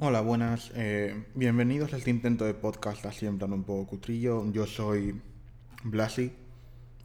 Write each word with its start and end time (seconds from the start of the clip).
Hola, 0.00 0.20
buenas. 0.20 0.70
eh, 0.74 1.24
bienvenidos 1.34 1.92
a 1.92 1.96
este 1.96 2.10
intento 2.10 2.44
de 2.44 2.54
podcast 2.54 3.04
así 3.06 3.26
en 3.26 3.38
plan 3.38 3.52
un 3.52 3.64
poco 3.64 3.86
cutrillo. 3.86 4.50
Yo 4.52 4.66
soy 4.66 5.20
Blasi. 5.82 6.32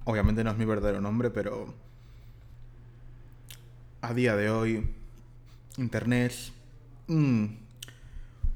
Obviamente 0.05 0.43
no 0.43 0.51
es 0.51 0.57
mi 0.57 0.65
verdadero 0.65 1.01
nombre, 1.01 1.29
pero 1.31 1.73
a 4.01 4.13
día 4.13 4.35
de 4.35 4.49
hoy, 4.49 4.87
Internet... 5.77 6.33
mm, 7.07 7.45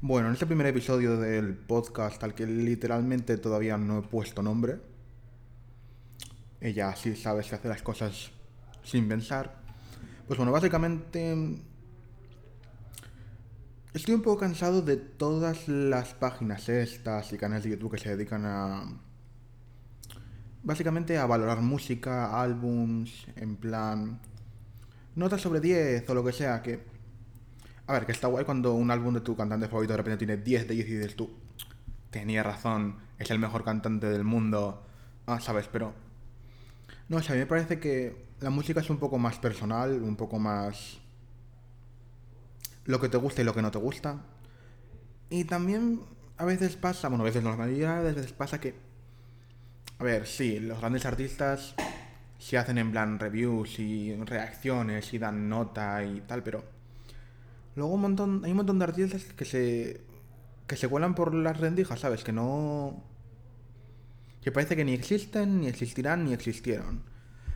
Bueno, 0.02 0.28
en 0.28 0.34
este 0.34 0.46
primer 0.46 0.66
episodio 0.66 1.16
del 1.16 1.54
podcast, 1.56 2.22
al 2.22 2.34
que 2.34 2.46
literalmente 2.46 3.36
todavía 3.38 3.76
no 3.76 3.98
he 3.98 4.02
puesto 4.02 4.42
nombre, 4.42 4.78
ella 6.60 6.94
sí 6.94 7.16
sabe 7.16 7.42
que 7.42 7.54
hace 7.56 7.68
las 7.68 7.82
cosas 7.82 8.30
sin 8.84 9.08
pensar. 9.08 9.56
Pues 10.28 10.36
bueno, 10.36 10.52
básicamente 10.52 11.58
Estoy 13.98 14.14
un 14.14 14.22
poco 14.22 14.38
cansado 14.38 14.80
de 14.80 14.96
todas 14.96 15.66
las 15.66 16.14
páginas 16.14 16.68
estas 16.68 17.32
y 17.32 17.36
canales 17.36 17.64
de 17.64 17.70
YouTube 17.70 17.90
que 17.90 17.98
se 17.98 18.14
dedican 18.14 18.46
a... 18.46 18.96
Básicamente 20.62 21.18
a 21.18 21.26
valorar 21.26 21.60
música, 21.62 22.40
álbums, 22.40 23.26
en 23.34 23.56
plan... 23.56 24.20
Notas 25.16 25.40
sobre 25.40 25.58
10 25.58 26.08
o 26.08 26.14
lo 26.14 26.24
que 26.24 26.32
sea, 26.32 26.62
que... 26.62 26.84
A 27.88 27.92
ver, 27.94 28.06
que 28.06 28.12
está 28.12 28.28
guay 28.28 28.44
cuando 28.44 28.72
un 28.74 28.88
álbum 28.92 29.14
de 29.14 29.20
tu 29.20 29.36
cantante 29.36 29.66
favorito 29.66 29.94
de 29.94 29.96
repente 29.96 30.24
tiene 30.24 30.36
10 30.36 30.68
de 30.68 30.74
10 30.74 30.88
y 30.88 30.94
dices 30.94 31.16
tú... 31.16 31.30
Tenía 32.10 32.44
razón, 32.44 32.98
es 33.18 33.32
el 33.32 33.40
mejor 33.40 33.64
cantante 33.64 34.08
del 34.08 34.22
mundo. 34.22 34.86
Ah, 35.26 35.40
sabes, 35.40 35.66
pero... 35.66 35.92
No, 37.08 37.16
o 37.16 37.20
sea, 37.20 37.32
a 37.32 37.34
mí 37.34 37.40
me 37.40 37.46
parece 37.46 37.80
que 37.80 38.28
la 38.38 38.50
música 38.50 38.78
es 38.78 38.90
un 38.90 38.98
poco 38.98 39.18
más 39.18 39.40
personal, 39.40 40.00
un 40.04 40.14
poco 40.14 40.38
más 40.38 41.00
lo 42.88 42.98
que 42.98 43.10
te 43.10 43.18
gusta 43.18 43.42
y 43.42 43.44
lo 43.44 43.54
que 43.54 43.62
no 43.62 43.70
te 43.70 43.78
gusta. 43.78 44.22
Y 45.28 45.44
también 45.44 46.00
a 46.38 46.46
veces 46.46 46.74
pasa, 46.76 47.08
bueno, 47.08 47.22
a 47.22 47.26
veces 47.26 47.42
no, 47.42 47.50
la 47.50 47.56
mayoría 47.56 47.96
de 48.00 48.14
veces 48.14 48.32
pasa 48.32 48.60
que, 48.60 48.74
a 49.98 50.04
ver, 50.04 50.26
sí, 50.26 50.58
los 50.58 50.80
grandes 50.80 51.04
artistas 51.04 51.74
se 52.38 52.56
hacen 52.56 52.78
en 52.78 52.90
plan 52.90 53.18
reviews 53.18 53.78
y 53.78 54.16
reacciones 54.16 55.12
y 55.12 55.18
dan 55.18 55.50
nota 55.50 56.02
y 56.02 56.22
tal, 56.22 56.42
pero 56.42 56.64
luego 57.76 57.92
un 57.92 58.00
montón, 58.00 58.40
hay 58.44 58.52
un 58.52 58.56
montón 58.56 58.78
de 58.78 58.84
artistas 58.86 59.22
que 59.24 59.44
se, 59.44 60.00
que 60.66 60.76
se 60.76 60.88
cuelan 60.88 61.14
por 61.14 61.34
las 61.34 61.60
rendijas, 61.60 62.00
¿sabes? 62.00 62.24
Que 62.24 62.32
no, 62.32 63.04
que 64.40 64.50
parece 64.50 64.76
que 64.76 64.84
ni 64.86 64.94
existen, 64.94 65.60
ni 65.60 65.66
existirán, 65.68 66.24
ni 66.24 66.32
existieron. 66.32 67.02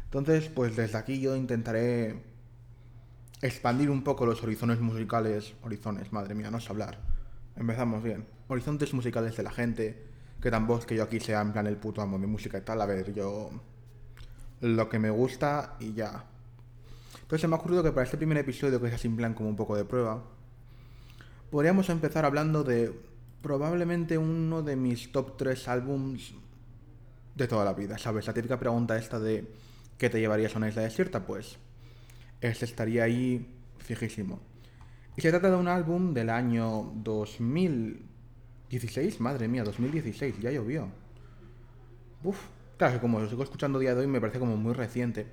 Entonces, 0.05 0.51
pues 0.51 0.77
desde 0.77 0.99
aquí 0.99 1.21
yo 1.21 1.35
intentaré 1.37 2.32
expandir 3.43 3.91
un 3.91 4.05
poco 4.05 4.25
los 4.25 4.43
horizontes 4.43 4.81
musicales, 4.81 5.55
horizontes, 5.63 6.13
madre 6.13 6.35
mía, 6.35 6.51
no 6.51 6.61
sé 6.61 6.71
hablar. 6.71 6.99
Empezamos 7.57 8.03
bien. 8.03 8.25
Horizontes 8.47 8.95
musicales 8.95 9.37
de 9.37 9.43
la 9.43 9.51
gente, 9.51 10.07
que 10.41 10.51
tampoco 10.51 10.81
es 10.81 10.87
que 10.87 10.95
yo 10.95 11.03
aquí 11.03 11.19
sea 11.19 11.41
en 11.41 11.53
plan 11.53 11.67
el 11.67 11.77
puto 11.77 12.01
amo 12.01 12.19
de 12.19 12.27
música 12.29 12.59
y 12.59 12.63
tal, 12.63 12.81
a 12.81 12.87
ver, 12.87 13.13
yo 13.13 13.51
lo 14.61 14.89
que 14.89 14.99
me 15.01 15.11
gusta 15.11 15.77
y 15.81 15.93
ya. 15.93 16.25
Entonces 17.15 17.41
se 17.41 17.49
me 17.49 17.57
ha 17.57 17.59
ocurrido 17.59 17.83
que 17.83 17.91
para 17.91 18.05
este 18.05 18.17
primer 18.17 18.39
episodio, 18.39 18.81
que 18.81 18.87
es 18.87 18.95
así 18.95 19.09
en 19.09 19.17
plan 19.17 19.35
como 19.35 19.49
un 19.49 19.57
poco 19.57 19.77
de 19.77 19.85
prueba, 19.85 20.23
podríamos 21.51 21.89
empezar 21.89 22.25
hablando 22.25 22.63
de 22.63 22.93
probablemente 23.43 24.19
uno 24.19 24.63
de 24.63 24.77
mis 24.77 25.11
top 25.11 25.37
3 25.37 25.67
álbums 25.67 26.33
de 27.35 27.49
toda 27.49 27.65
la 27.65 27.73
vida, 27.73 27.99
¿sabes? 27.99 28.27
La 28.27 28.35
típica 28.35 28.59
pregunta 28.59 28.97
esta 28.97 29.19
de 29.19 29.49
¿qué 29.99 30.09
te 30.11 30.21
llevarías 30.21 30.55
a 30.55 30.59
una 30.59 30.69
isla 30.69 30.83
desierta? 30.83 31.27
Pues 31.27 31.59
este 32.43 32.67
estaría 32.67 33.05
ahí 33.05 33.47
fijísimo. 33.79 34.41
Y 35.17 35.23
se 35.23 35.31
trata 35.31 35.51
de 35.51 35.57
un 35.57 35.69
álbum 35.69 36.13
del 36.13 36.31
año 36.31 36.93
2016, 36.97 39.21
madre 39.21 39.49
mía, 39.49 39.65
2016, 39.65 40.41
ya 40.41 40.51
llovió. 40.51 40.89
Uf, 42.25 42.39
claro 42.77 43.01
como 43.01 43.21
lo 43.21 43.29
sigo 43.29 43.43
escuchando 43.43 43.79
día 43.79 43.95
de 43.95 44.01
hoy 44.01 44.07
me 44.07 44.21
parece 44.21 44.39
como 44.39 44.57
muy 44.57 44.73
reciente. 44.73 45.27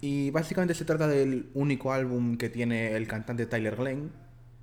Y 0.00 0.30
básicamente 0.30 0.74
se 0.74 0.84
trata 0.84 1.08
del 1.08 1.50
único 1.54 1.92
álbum 1.92 2.36
que 2.36 2.48
tiene 2.48 2.96
el 2.96 3.06
cantante 3.06 3.46
Tyler 3.46 3.76
Glenn, 3.76 4.10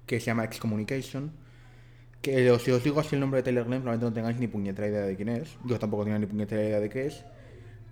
que 0.05 0.19
se 0.19 0.27
llama 0.27 0.43
Excommunication. 0.43 1.31
Que 2.21 2.57
si 2.59 2.71
os 2.71 2.83
digo 2.83 2.99
así 2.99 3.15
el 3.15 3.21
nombre 3.21 3.41
de 3.41 3.43
Tyler 3.43 3.65
Glenn, 3.65 3.81
probablemente 3.81 4.05
no 4.05 4.13
tengáis 4.13 4.39
ni 4.39 4.47
puñetera 4.47 4.87
idea 4.87 5.01
de 5.01 5.15
quién 5.15 5.29
es. 5.29 5.57
Yo 5.65 5.79
tampoco 5.79 6.03
tenía 6.03 6.19
ni 6.19 6.25
puñetera 6.25 6.63
idea 6.63 6.79
de 6.79 6.89
qué 6.89 7.07
es. 7.07 7.23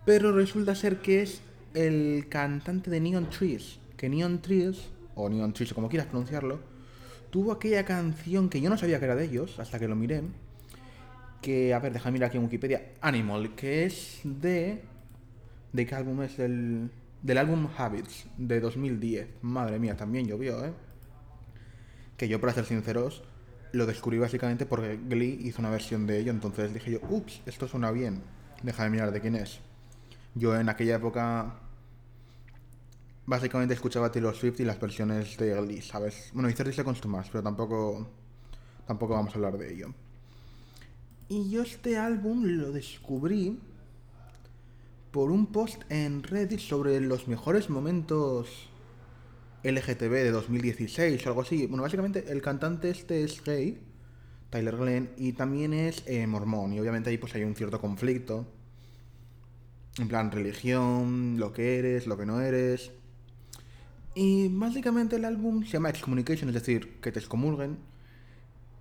Pero 0.05 0.31
resulta 0.31 0.75
ser 0.75 1.01
que 1.01 1.21
es 1.21 1.41
el 1.73 2.27
cantante 2.29 2.89
de 2.89 2.99
Neon 2.99 3.29
Trees, 3.29 3.79
que 3.97 4.09
Neon 4.09 4.41
Trees, 4.41 4.89
o 5.15 5.29
Neon 5.29 5.53
Trees, 5.53 5.73
como 5.73 5.89
quieras 5.89 6.07
pronunciarlo, 6.07 6.59
tuvo 7.29 7.51
aquella 7.51 7.85
canción 7.85 8.49
que 8.49 8.61
yo 8.61 8.69
no 8.69 8.77
sabía 8.77 8.99
que 8.99 9.05
era 9.05 9.15
de 9.15 9.25
ellos, 9.25 9.59
hasta 9.59 9.79
que 9.79 9.87
lo 9.87 9.95
miré, 9.95 10.23
que, 11.41 11.73
a 11.73 11.79
ver, 11.79 11.93
déjame 11.93 12.13
mirar 12.13 12.29
aquí 12.29 12.37
en 12.37 12.43
Wikipedia, 12.43 12.91
Animal, 13.01 13.55
que 13.55 13.85
es 13.85 14.21
de... 14.23 14.83
¿De 15.73 15.85
qué 15.85 15.95
álbum 15.95 16.21
es? 16.21 16.37
Del, 16.37 16.91
del 17.21 17.37
álbum 17.37 17.67
Habits, 17.77 18.27
de 18.37 18.59
2010. 18.59 19.27
Madre 19.41 19.79
mía, 19.79 19.95
también 19.95 20.27
llovió, 20.27 20.65
¿eh? 20.65 20.73
Que 22.17 22.27
yo, 22.27 22.41
para 22.41 22.53
ser 22.53 22.65
sinceros, 22.65 23.23
lo 23.71 23.85
descubrí 23.85 24.19
básicamente 24.19 24.65
porque 24.65 24.99
Glee 25.07 25.39
hizo 25.43 25.61
una 25.61 25.69
versión 25.69 26.05
de 26.05 26.19
ello, 26.19 26.31
entonces 26.31 26.73
dije 26.73 26.91
yo, 26.91 26.99
ups, 27.09 27.41
esto 27.45 27.67
suena 27.67 27.91
bien, 27.91 28.21
déjame 28.63 28.89
mirar 28.89 29.11
de 29.11 29.21
quién 29.21 29.35
es. 29.35 29.61
Yo 30.35 30.55
en 30.55 30.69
aquella 30.69 30.95
época 30.95 31.59
básicamente 33.25 33.73
escuchaba 33.73 34.11
Taylor 34.11 34.35
Swift 34.35 34.59
y 34.59 34.65
las 34.65 34.79
versiones 34.79 35.37
de 35.37 35.53
Glee, 35.61 35.81
¿sabes? 35.81 36.31
Bueno, 36.33 36.49
y 36.49 36.53
30 36.53 36.75
Seconds 36.75 37.01
to 37.01 37.07
Mars, 37.07 37.29
pero 37.31 37.43
tampoco, 37.43 38.07
tampoco 38.85 39.13
vamos 39.13 39.33
a 39.33 39.35
hablar 39.35 39.57
de 39.57 39.73
ello. 39.73 39.93
Y 41.27 41.49
yo 41.49 41.61
este 41.61 41.97
álbum 41.97 42.43
lo 42.45 42.71
descubrí 42.71 43.59
por 45.11 45.31
un 45.31 45.47
post 45.47 45.81
en 45.89 46.23
Reddit 46.23 46.59
sobre 46.59 46.99
los 47.01 47.27
mejores 47.27 47.69
momentos 47.69 48.69
LGTB 49.63 50.11
de 50.11 50.31
2016 50.31 51.25
o 51.25 51.29
algo 51.29 51.41
así. 51.41 51.67
Bueno, 51.67 51.83
básicamente 51.83 52.25
el 52.29 52.41
cantante 52.41 52.89
este 52.89 53.23
es 53.23 53.43
gay, 53.43 53.79
Tyler 54.49 54.75
Glenn, 54.75 55.09
y 55.17 55.33
también 55.33 55.73
es 55.73 56.03
eh, 56.07 56.25
mormón. 56.27 56.73
Y 56.73 56.79
obviamente 56.79 57.09
ahí 57.09 57.17
pues 57.17 57.35
hay 57.35 57.43
un 57.43 57.55
cierto 57.55 57.79
conflicto. 57.79 58.45
En 59.97 60.07
plan, 60.07 60.31
religión, 60.31 61.37
lo 61.37 61.51
que 61.51 61.77
eres, 61.77 62.07
lo 62.07 62.17
que 62.17 62.25
no 62.25 62.41
eres. 62.41 62.91
Y 64.15 64.47
básicamente 64.49 65.17
el 65.17 65.25
álbum 65.25 65.63
se 65.63 65.73
llama 65.73 65.89
Excommunication, 65.89 66.49
es 66.49 66.55
decir, 66.55 66.99
que 67.01 67.11
te 67.11 67.19
excomulguen. 67.19 67.77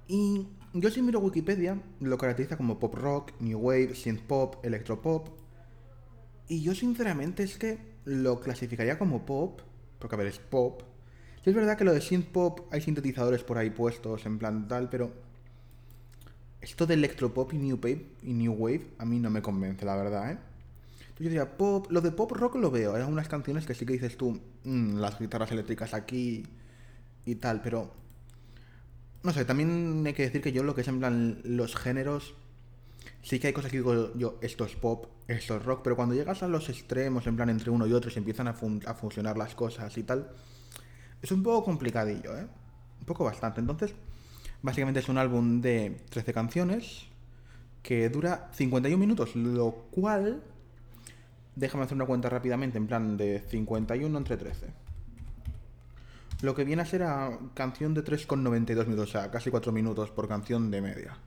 Y 0.08 0.48
yo 0.72 0.90
si 0.90 1.02
miro 1.02 1.20
Wikipedia, 1.20 1.80
lo 2.00 2.18
caracteriza 2.18 2.56
como 2.56 2.78
pop 2.78 2.94
rock, 2.94 3.32
new 3.40 3.58
wave, 3.58 3.94
synth 3.94 4.22
pop, 4.22 4.64
electropop. 4.64 5.28
Y 6.48 6.62
yo 6.62 6.74
sinceramente 6.74 7.42
es 7.44 7.58
que 7.58 7.78
lo 8.04 8.40
clasificaría 8.40 8.98
como 8.98 9.24
pop, 9.24 9.60
porque 9.98 10.16
a 10.16 10.18
ver, 10.18 10.26
es 10.28 10.38
pop. 10.38 10.82
Sí 11.42 11.50
es 11.50 11.56
verdad 11.56 11.76
que 11.76 11.84
lo 11.84 11.92
de 11.92 12.00
synth 12.00 12.26
pop 12.26 12.60
hay 12.72 12.80
sintetizadores 12.80 13.44
por 13.44 13.56
ahí 13.58 13.70
puestos 13.70 14.26
en 14.26 14.38
plan 14.38 14.68
tal, 14.68 14.88
pero 14.88 15.12
esto 16.60 16.86
de 16.86 16.94
electropop 16.94 17.52
y 17.54 17.58
new 17.58 17.76
wave, 17.76 18.06
y 18.22 18.32
new 18.34 18.52
wave 18.52 18.88
a 18.98 19.04
mí 19.04 19.18
no 19.18 19.30
me 19.30 19.42
convence, 19.42 19.84
la 19.84 19.96
verdad, 19.96 20.32
¿eh? 20.32 20.38
Yo 21.20 21.24
diría, 21.24 21.58
pop, 21.58 21.86
lo 21.90 22.00
de 22.00 22.12
pop 22.12 22.32
rock 22.32 22.54
lo 22.56 22.70
veo, 22.70 22.94
hay 22.94 23.02
algunas 23.02 23.28
canciones 23.28 23.66
que 23.66 23.74
sí 23.74 23.84
que 23.84 23.92
dices 23.92 24.16
tú, 24.16 24.40
mmm, 24.64 24.96
las 24.96 25.18
guitarras 25.18 25.52
eléctricas 25.52 25.92
aquí 25.92 26.46
y 27.26 27.34
tal, 27.34 27.60
pero 27.60 27.92
no 29.22 29.30
sé, 29.30 29.44
también 29.44 30.02
hay 30.06 30.14
que 30.14 30.22
decir 30.22 30.40
que 30.40 30.50
yo 30.50 30.62
lo 30.62 30.74
que 30.74 30.80
es 30.80 30.88
en 30.88 30.98
plan 30.98 31.42
los 31.44 31.76
géneros, 31.76 32.34
sí 33.20 33.38
que 33.38 33.48
hay 33.48 33.52
cosas 33.52 33.70
que 33.70 33.76
digo 33.76 34.16
yo, 34.16 34.38
esto 34.40 34.64
es 34.64 34.74
pop, 34.76 35.08
esto 35.28 35.58
es 35.58 35.62
rock, 35.62 35.82
pero 35.84 35.94
cuando 35.94 36.14
llegas 36.14 36.42
a 36.42 36.48
los 36.48 36.70
extremos, 36.70 37.26
en 37.26 37.36
plan 37.36 37.50
entre 37.50 37.70
uno 37.70 37.86
y 37.86 37.92
otro, 37.92 38.10
se 38.10 38.18
empiezan 38.18 38.48
a, 38.48 38.54
fun 38.54 38.80
a 38.86 38.94
funcionar 38.94 39.36
las 39.36 39.54
cosas 39.54 39.98
y 39.98 40.04
tal, 40.04 40.30
es 41.20 41.30
un 41.32 41.42
poco 41.42 41.62
complicadillo, 41.64 42.34
¿eh? 42.34 42.46
Un 42.98 43.04
poco 43.04 43.24
bastante. 43.24 43.60
Entonces, 43.60 43.94
básicamente 44.62 45.00
es 45.00 45.08
un 45.10 45.18
álbum 45.18 45.60
de 45.60 46.00
13 46.08 46.32
canciones 46.32 47.08
que 47.82 48.08
dura 48.08 48.48
51 48.54 48.98
minutos, 48.98 49.36
lo 49.36 49.70
cual 49.90 50.42
Déjame 51.56 51.84
hacer 51.84 51.96
una 51.96 52.06
cuenta 52.06 52.28
rápidamente, 52.28 52.78
en 52.78 52.86
plan 52.86 53.16
de 53.16 53.40
51 53.40 54.16
entre 54.16 54.36
13. 54.36 54.66
Lo 56.42 56.54
que 56.54 56.64
viene 56.64 56.82
a 56.82 56.86
ser 56.86 57.02
a 57.02 57.38
canción 57.54 57.92
de 57.92 58.02
3,92 58.02 58.86
minutos, 58.86 59.10
o 59.10 59.12
sea, 59.12 59.30
casi 59.30 59.50
4 59.50 59.72
minutos 59.72 60.10
por 60.10 60.26
canción 60.26 60.70
de 60.70 60.80
media. 60.80 61.18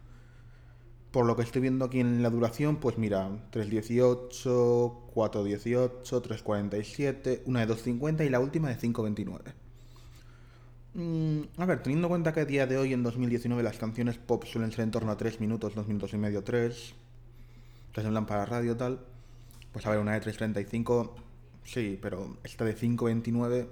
Por 1.12 1.26
lo 1.28 1.36
que 1.36 1.44
estoy 1.44 1.62
viendo 1.62 1.86
aquí 1.86 2.00
en 2.00 2.24
la 2.24 2.32
duración, 2.32 2.78
pues 2.78 2.98
mira, 2.98 3.30
3.18, 3.52 5.14
4.18, 5.14 6.04
3.47, 6.04 7.42
una 7.46 7.64
de 7.64 7.72
2.50 7.72 8.26
y 8.26 8.30
la 8.30 8.40
última 8.40 8.70
de 8.70 8.78
5.29. 8.80 9.54
Mm, 10.96 11.42
a 11.58 11.66
ver, 11.66 11.84
teniendo 11.84 12.08
en 12.08 12.10
cuenta 12.10 12.34
que 12.34 12.42
a 12.42 12.46
día 12.46 12.66
de 12.66 12.78
hoy, 12.78 12.94
en 12.94 13.04
2019, 13.04 13.62
las 13.62 13.78
canciones 13.78 14.18
pop 14.18 14.46
suelen 14.46 14.72
ser 14.72 14.82
en 14.86 14.92
torno 14.92 15.12
a 15.12 15.18
3 15.18 15.40
minutos, 15.40 15.76
2 15.76 15.88
minutos 15.88 16.14
y 16.14 16.18
medio, 16.18 16.44
3, 16.44 16.96
que 17.94 18.02
se 18.02 18.08
hablan 18.08 18.26
para 18.26 18.46
radio 18.48 18.76
tal, 18.76 19.00
pues 19.74 19.86
a 19.88 19.90
ver, 19.90 20.00
una 20.00 20.14
de 20.14 20.22
3.35, 20.22 21.12
sí, 21.64 22.00
pero 22.02 22.38
esta 22.44 22.64
de 22.64 22.78
5.29 22.78 23.68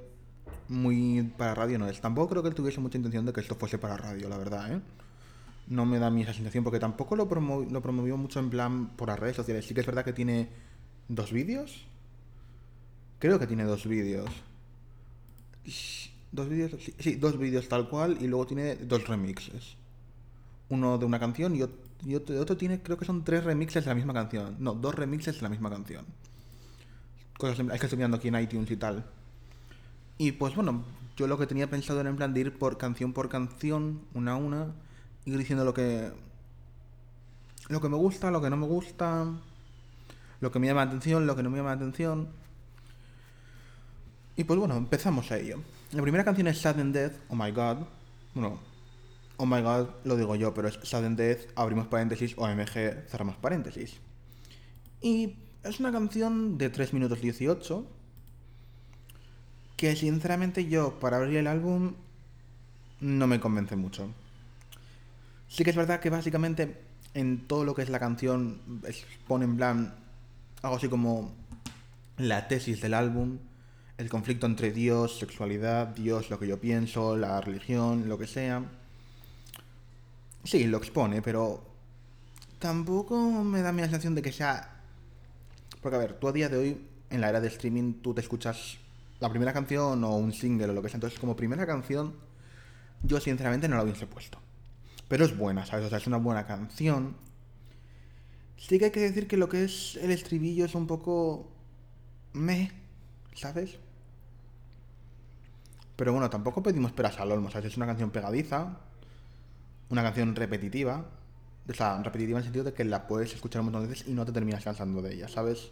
muy 0.68 1.22
para 1.38 1.54
radio 1.54 1.78
no 1.78 1.88
es. 1.88 2.02
Tampoco 2.02 2.30
creo 2.30 2.42
que 2.42 2.50
él 2.50 2.56
tuviese 2.56 2.80
mucha 2.80 2.98
intención 2.98 3.26
de 3.26 3.34
que 3.34 3.42
esto 3.42 3.56
fuese 3.56 3.78
para 3.78 3.98
radio, 3.98 4.28
la 4.28 4.38
verdad, 4.38 4.74
¿eh? 4.74 4.82
No 5.68 5.86
me 5.86 6.00
da 6.00 6.08
a 6.08 6.10
mí 6.10 6.24
esa 6.24 6.34
sensación 6.34 6.64
porque 6.64 6.80
tampoco 6.80 7.16
lo, 7.16 7.30
promo 7.30 7.62
lo 7.62 7.82
promovió 7.82 8.18
mucho 8.18 8.40
en 8.40 8.50
plan 8.50 8.90
por 8.98 9.10
las 9.10 9.20
redes 9.20 9.36
sociales. 9.36 9.66
Sí 9.66 9.74
que 9.74 9.82
es 9.82 9.86
verdad 9.86 10.04
que 10.04 10.12
tiene 10.12 10.50
dos 11.08 11.32
vídeos. 11.32 11.86
Creo 13.20 13.40
que 13.40 13.48
tiene 13.48 13.64
dos 13.64 13.88
vídeos. 13.88 14.30
Dos 16.32 16.50
vídeos, 16.50 16.72
sí, 16.80 16.96
sí, 17.00 17.16
dos 17.16 17.38
vídeos 17.38 17.70
tal 17.70 17.88
cual 17.88 18.18
y 18.20 18.28
luego 18.28 18.48
tiene 18.48 18.76
dos 18.76 19.08
remixes. 19.08 19.76
Uno 20.70 20.98
de 20.98 21.06
una 21.06 21.20
canción 21.20 21.56
y 21.56 21.62
otro, 21.62 21.78
y 22.06 22.16
otro, 22.16 22.58
tiene, 22.58 22.82
creo 22.82 22.98
que 22.98 23.06
son 23.06 23.24
tres 23.24 23.44
remixes 23.44 23.84
de 23.84 23.90
la 23.90 23.96
misma 23.96 24.14
canción. 24.14 24.56
No, 24.60 24.74
dos 24.74 24.96
remixes 24.96 25.36
de 25.36 25.42
la 25.42 25.50
misma 25.50 25.70
canción. 25.70 26.06
Cosas 27.38 27.60
es 27.60 27.80
que 27.80 27.86
estoy 27.86 27.98
mirando 27.98 28.18
aquí 28.18 28.28
en 28.28 28.40
iTunes 28.40 28.70
y 28.72 28.78
tal. 28.78 29.06
Y 30.18 30.34
pues 30.34 30.56
bueno, 30.56 30.84
yo 31.16 31.28
lo 31.28 31.38
que 31.38 31.48
tenía 31.48 31.70
pensado 31.70 32.00
era 32.00 32.10
en 32.10 32.16
plan 32.16 32.34
de 32.34 32.42
ir 32.42 32.58
por 32.58 32.78
canción 32.78 33.14
por 33.14 33.30
canción, 33.30 34.02
una 34.14 34.34
a 34.34 34.36
una, 34.36 34.68
ir 35.26 35.38
diciendo 35.38 35.64
lo 35.64 35.74
que. 35.74 36.12
lo 37.70 37.82
que 37.82 37.90
me 37.90 37.98
gusta, 37.98 38.32
lo 38.32 38.42
que 38.42 38.50
no 38.50 38.58
me 38.58 38.68
gusta, 38.68 39.28
lo 40.40 40.52
que 40.52 40.60
me 40.60 40.68
llama 40.68 40.86
la 40.86 40.92
atención, 40.92 41.28
lo 41.28 41.36
que 41.36 41.44
no 41.44 41.50
me 41.50 41.58
llama 41.58 41.70
la 41.70 41.76
atención. 41.76 42.30
Y 44.36 44.44
pues 44.44 44.60
bueno, 44.60 44.76
empezamos 44.76 45.32
a 45.32 45.38
ello. 45.38 45.62
La 45.92 46.02
primera 46.02 46.24
canción 46.24 46.48
es 46.48 46.58
Sudden 46.58 46.92
Death, 46.92 47.14
Oh 47.30 47.36
My 47.36 47.52
God. 47.52 47.78
Bueno, 48.34 48.60
Oh 49.42 49.48
My 49.48 49.64
God 49.64 49.88
lo 50.04 50.18
digo 50.18 50.36
yo, 50.36 50.54
pero 50.54 50.68
es 50.68 50.78
Sudden 50.84 51.16
Death, 51.16 51.50
abrimos 51.56 51.88
paréntesis, 51.88 52.36
OMG, 52.38 53.08
cerramos 53.08 53.38
paréntesis. 53.38 53.96
Y 55.02 55.36
es 55.64 55.80
una 55.80 55.92
canción 55.92 56.60
de 56.60 56.70
3 56.70 56.94
minutos 56.94 57.22
18 57.22 57.88
que 59.78 59.96
sinceramente 59.96 60.68
yo 60.70 61.00
para 61.00 61.18
abrir 61.18 61.38
el 61.38 61.48
álbum 61.48 61.96
no 63.00 63.26
me 63.26 63.40
convence 63.40 63.76
mucho. 63.76 64.14
Sí 65.48 65.64
que 65.64 65.72
es 65.72 65.76
verdad 65.76 66.00
que 66.02 66.12
básicamente 66.12 66.80
en 67.16 67.48
todo 67.48 67.66
lo 67.66 67.74
que 67.74 67.82
es 67.82 67.90
la 67.90 67.98
canción 67.98 68.62
pone 69.28 69.46
en 69.46 69.58
plan 69.58 69.96
algo 70.62 70.76
así 70.76 70.88
como 70.88 71.34
la 72.18 72.48
tesis 72.48 72.80
del 72.80 72.94
álbum, 72.94 73.40
el 73.98 74.08
conflicto 74.08 74.46
entre 74.46 74.72
Dios, 74.72 75.18
sexualidad, 75.18 75.88
Dios, 75.88 76.30
lo 76.30 76.38
que 76.38 76.46
yo 76.46 76.62
pienso, 76.62 77.18
la 77.18 77.42
religión, 77.42 78.08
lo 78.08 78.20
que 78.20 78.28
sea. 78.28 78.78
Sí, 80.44 80.66
lo 80.66 80.78
expone, 80.78 81.22
pero 81.22 81.64
tampoco 82.60 83.44
me 83.44 83.62
da 83.62 83.72
mi 83.72 83.82
sensación 83.82 84.16
de 84.16 84.22
que 84.22 84.32
sea... 84.32 84.82
Porque 85.82 85.96
a 85.96 86.00
ver, 86.00 86.14
tú 86.14 86.28
a 86.28 86.32
día 86.32 86.50
de 86.50 86.58
hoy, 86.58 86.88
en 87.10 87.22
la 87.22 87.30
era 87.30 87.42
de 87.42 87.48
streaming, 87.48 88.02
tú 88.02 88.14
te 88.14 88.22
escuchas 88.22 88.78
la 89.20 89.30
primera 89.30 89.54
canción 89.54 90.04
o 90.04 90.16
un 90.16 90.34
single 90.34 90.70
o 90.70 90.74
lo 90.74 90.82
que 90.82 90.90
sea. 90.90 90.98
Entonces, 90.98 91.20
como 91.20 91.36
primera 91.36 91.66
canción, 91.66 92.16
yo 93.04 93.20
sinceramente 93.20 93.68
no 93.68 93.76
la 93.78 93.84
hubiese 93.84 94.08
puesto. 94.08 94.40
Pero 95.08 95.26
es 95.26 95.38
buena, 95.38 95.66
¿sabes? 95.66 95.86
O 95.86 95.90
sea, 95.90 95.98
es 95.98 96.08
una 96.08 96.18
buena 96.18 96.46
canción. 96.46 97.16
Sí 98.58 98.80
que 98.80 98.86
hay 98.86 98.92
que 98.92 99.00
decir 99.00 99.28
que 99.28 99.38
lo 99.38 99.50
que 99.50 99.64
es 99.64 99.98
el 100.02 100.12
estribillo 100.12 100.66
es 100.66 100.76
un 100.76 100.88
poco... 100.88 101.52
me, 102.34 102.72
¿sabes? 103.34 103.78
Pero 105.96 106.14
bueno, 106.14 106.30
tampoco 106.30 106.64
pedimos 106.64 106.92
peras 106.92 107.20
al 107.20 107.32
olmo, 107.32 107.52
¿sabes? 107.52 107.72
Es 107.72 107.78
una 107.78 107.86
canción 107.86 108.12
pegadiza, 108.12 108.80
una 109.92 110.04
canción 110.04 110.36
repetitiva. 110.36 111.06
O 111.70 111.74
sea, 111.74 112.02
repetitiva 112.02 112.38
en 112.38 112.38
el 112.38 112.44
sentido 112.44 112.66
de 112.66 112.74
que 112.74 112.84
la 112.84 113.08
puedes 113.08 113.34
escuchar 113.34 113.62
un 113.62 113.66
montón 113.68 113.84
de 113.84 113.90
veces 113.90 114.08
y 114.08 114.14
no 114.14 114.26
te 114.26 114.32
terminas 114.32 114.64
cansando 114.64 115.02
de 115.02 115.14
ella, 115.14 115.28
¿sabes? 115.28 115.72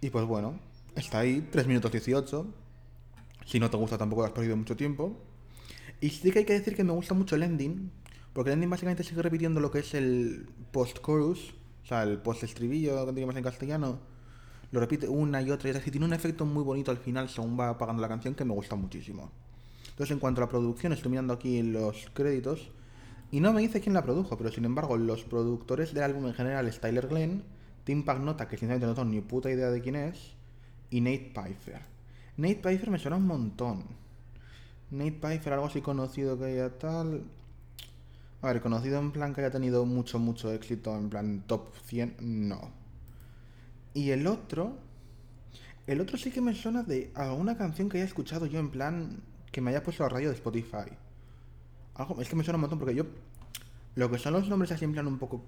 Y 0.00 0.10
pues 0.10 0.26
bueno, 0.26 0.60
está 0.94 1.20
ahí, 1.20 1.48
3 1.50 1.66
minutos 1.66 1.90
18. 1.90 2.46
Si 3.46 3.58
no 3.58 3.70
te 3.70 3.76
gusta 3.76 3.96
tampoco 3.96 4.24
has 4.24 4.32
perdido 4.32 4.56
mucho 4.56 4.76
tiempo. 4.76 5.16
Y 6.00 6.10
sí 6.10 6.30
que 6.30 6.40
hay 6.40 6.44
que 6.44 6.52
decir 6.52 6.76
que 6.76 6.84
me 6.84 6.92
gusta 6.92 7.14
mucho 7.14 7.36
el 7.36 7.42
ending, 7.42 7.90
porque 8.32 8.50
el 8.50 8.54
ending 8.54 8.68
básicamente 8.68 9.02
sigue 9.02 9.22
repitiendo 9.22 9.60
lo 9.60 9.70
que 9.70 9.78
es 9.78 9.94
el 9.94 10.46
post-chorus, 10.72 11.54
o 11.84 11.86
sea, 11.86 12.02
el 12.02 12.18
post-estribillo, 12.18 13.10
digamos 13.12 13.36
en 13.36 13.42
castellano. 13.42 13.98
Lo 14.72 14.80
repite 14.80 15.08
una 15.08 15.40
y 15.40 15.50
otra 15.50 15.68
y 15.68 15.70
otra, 15.70 15.82
y 15.86 15.90
tiene 15.90 16.06
un 16.06 16.12
efecto 16.12 16.44
muy 16.44 16.62
bonito 16.62 16.90
al 16.90 16.98
final 16.98 17.28
según 17.28 17.58
va 17.58 17.70
apagando 17.70 18.02
la 18.02 18.08
canción 18.08 18.34
que 18.34 18.44
me 18.44 18.52
gusta 18.52 18.76
muchísimo. 18.76 19.30
Entonces, 19.90 20.10
en 20.10 20.18
cuanto 20.18 20.42
a 20.42 20.44
la 20.44 20.50
producción, 20.50 20.92
estoy 20.92 21.10
mirando 21.10 21.32
aquí 21.32 21.62
los 21.62 22.10
créditos 22.12 22.70
y 23.30 23.40
no 23.40 23.52
me 23.52 23.60
dice 23.60 23.80
quién 23.80 23.94
la 23.94 24.02
produjo, 24.02 24.36
pero 24.36 24.50
sin 24.50 24.64
embargo, 24.64 24.96
los 24.96 25.24
productores 25.24 25.92
del 25.92 26.04
álbum 26.04 26.26
en 26.26 26.34
general 26.34 26.68
es 26.68 26.80
Tyler 26.80 27.08
Glenn, 27.08 27.42
Tim 27.84 28.04
Pagnota, 28.04 28.48
que 28.48 28.56
sinceramente 28.56 28.86
no 28.86 28.94
tengo 28.94 29.08
ni 29.08 29.20
puta 29.20 29.50
idea 29.50 29.70
de 29.70 29.80
quién 29.80 29.96
es, 29.96 30.34
y 30.90 31.00
Nate 31.00 31.32
Pfeiffer. 31.34 31.80
Nate 32.36 32.56
Pfeiffer 32.56 32.90
me 32.90 32.98
suena 32.98 33.16
un 33.16 33.26
montón. 33.26 33.84
Nate 34.90 35.12
Pfeiffer, 35.12 35.52
algo 35.52 35.66
así 35.66 35.80
conocido 35.80 36.38
que 36.38 36.44
haya 36.44 36.78
tal. 36.78 37.24
A 38.42 38.48
ver, 38.48 38.60
conocido 38.60 38.98
en 38.98 39.10
plan 39.10 39.34
que 39.34 39.40
haya 39.40 39.50
tenido 39.50 39.84
mucho, 39.84 40.18
mucho 40.18 40.52
éxito, 40.52 40.96
en 40.96 41.08
plan 41.08 41.44
top 41.46 41.74
100, 41.86 42.16
no. 42.20 42.70
Y 43.94 44.10
el 44.10 44.26
otro. 44.26 44.76
El 45.86 46.00
otro 46.00 46.18
sí 46.18 46.30
que 46.30 46.40
me 46.40 46.54
suena 46.54 46.82
de 46.82 47.10
alguna 47.14 47.56
canción 47.56 47.88
que 47.88 47.98
haya 47.98 48.06
escuchado 48.06 48.46
yo 48.46 48.58
en 48.58 48.70
plan 48.70 49.22
que 49.52 49.60
me 49.60 49.70
haya 49.70 49.82
puesto 49.82 50.04
a 50.04 50.08
radio 50.08 50.28
de 50.28 50.34
Spotify. 50.34 50.90
Es 52.20 52.28
que 52.28 52.36
me 52.36 52.44
suena 52.44 52.56
un 52.56 52.62
montón 52.62 52.78
porque 52.78 52.94
yo. 52.94 53.04
Lo 53.94 54.10
que 54.10 54.18
son 54.18 54.34
los 54.34 54.48
nombres 54.48 54.72
así 54.72 54.84
en 54.84 54.92
plan 54.92 55.06
un 55.06 55.18
poco 55.18 55.42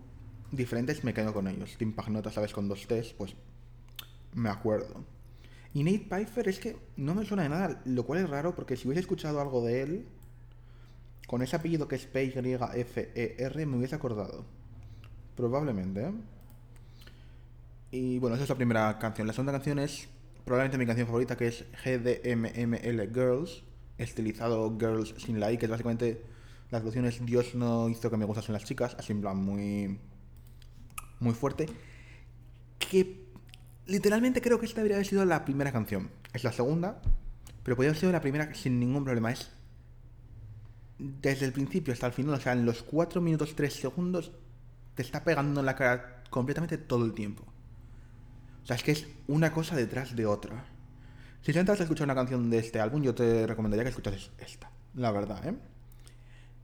diferentes 0.51 1.05
me 1.05 1.13
quedo 1.13 1.33
con 1.33 1.47
ellos. 1.47 1.77
Tim 1.79 1.93
Pagnota, 1.93 2.31
¿sabes? 2.31 2.53
Con 2.53 2.69
dos 2.69 2.87
T's, 2.87 3.13
pues. 3.13 3.35
Me 4.35 4.49
acuerdo. 4.49 5.05
Y 5.75 5.85
Nate 5.85 6.07
Pfeiffer 6.09 6.49
es 6.49 6.59
que 6.59 6.77
no 6.97 7.15
me 7.15 7.25
suena 7.25 7.43
de 7.43 7.49
nada, 7.51 7.83
lo 7.85 8.05
cual 8.05 8.21
es 8.21 8.31
raro 8.31 8.55
porque 8.55 8.77
si 8.77 8.89
hubiese 8.89 9.01
escuchado 9.01 9.41
algo 9.41 9.65
de 9.65 9.83
él, 9.83 10.07
con 11.27 11.43
ese 11.43 11.57
apellido 11.57 11.89
que 11.89 11.97
es 11.97 12.07
P-Y-F-E-R, 12.07 13.67
me 13.67 13.77
hubiese 13.77 13.95
acordado. 13.95 14.47
Probablemente. 15.37 16.11
Y 17.91 18.19
bueno, 18.19 18.37
esa 18.37 18.45
es 18.45 18.49
la 18.49 18.57
primera 18.57 18.99
canción. 18.99 19.27
La 19.27 19.33
segunda 19.33 19.53
canción 19.53 19.79
es 19.79 20.09
probablemente 20.45 20.79
mi 20.79 20.87
canción 20.87 21.07
favorita, 21.07 21.37
que 21.37 21.49
es 21.49 21.65
GDMML 21.85 23.13
Girls, 23.13 23.63
estilizado 23.99 24.75
Girls 24.79 25.15
sin 25.19 25.39
la 25.39 25.53
I, 25.53 25.59
que 25.59 25.67
es 25.67 25.71
básicamente 25.71 26.23
la 26.71 26.79
es 26.79 27.25
Dios 27.25 27.55
no 27.55 27.89
hizo 27.89 28.11
que 28.11 28.17
me 28.17 28.25
gustasen 28.25 28.53
las 28.53 28.65
chicas, 28.65 28.95
así 28.99 29.13
en 29.13 29.21
plan 29.21 29.37
muy, 29.37 29.99
muy 31.21 31.35
fuerte. 31.35 31.67
Que 32.79 33.27
literalmente 33.87 34.41
creo 34.41 34.61
que 34.61 34.67
esta 34.67 34.81
debería 34.81 34.97
haber 34.97 35.07
sido 35.07 35.25
la 35.25 35.45
primera 35.45 35.73
canción. 35.73 36.11
Es 36.33 36.45
la 36.45 36.53
segunda, 36.53 37.01
pero 37.63 37.77
podría 37.77 37.91
haber 37.91 38.01
sido 38.01 38.13
la 38.13 38.21
primera 38.21 38.55
sin 38.55 38.79
ningún 38.79 39.05
problema. 39.05 39.33
Es 39.33 39.51
desde 40.99 41.47
el 41.47 41.53
principio 41.53 41.93
hasta 41.93 42.07
el 42.07 42.13
final, 42.13 42.35
o 42.35 42.41
sea, 42.41 42.53
en 42.53 42.67
los 42.67 42.83
4 42.83 43.21
minutos 43.21 43.55
3 43.55 43.73
segundos, 43.73 44.33
te 44.95 45.03
está 45.03 45.25
pegando 45.25 45.61
en 45.61 45.67
la 45.67 45.77
cara 45.77 46.23
completamente 46.29 46.77
todo 46.77 47.05
el 47.05 47.15
tiempo. 47.15 47.45
O 48.63 48.67
sea, 48.67 48.77
es 48.77 48.83
que 48.83 48.93
es 48.93 49.07
una 49.27 49.53
cosa 49.53 49.77
detrás 49.77 50.15
de 50.15 50.27
otra. 50.27 50.67
Si 51.41 51.57
a 51.57 51.63
escuchar 51.63 52.05
una 52.05 52.15
canción 52.15 52.51
de 52.51 52.59
este 52.59 52.81
álbum, 52.81 53.03
yo 53.03 53.15
te 53.15 53.47
recomendaría 53.47 53.85
que 53.85 53.91
escuchases 53.91 54.31
esta, 54.39 54.71
la 54.95 55.13
verdad, 55.13 55.47
¿eh? 55.47 55.55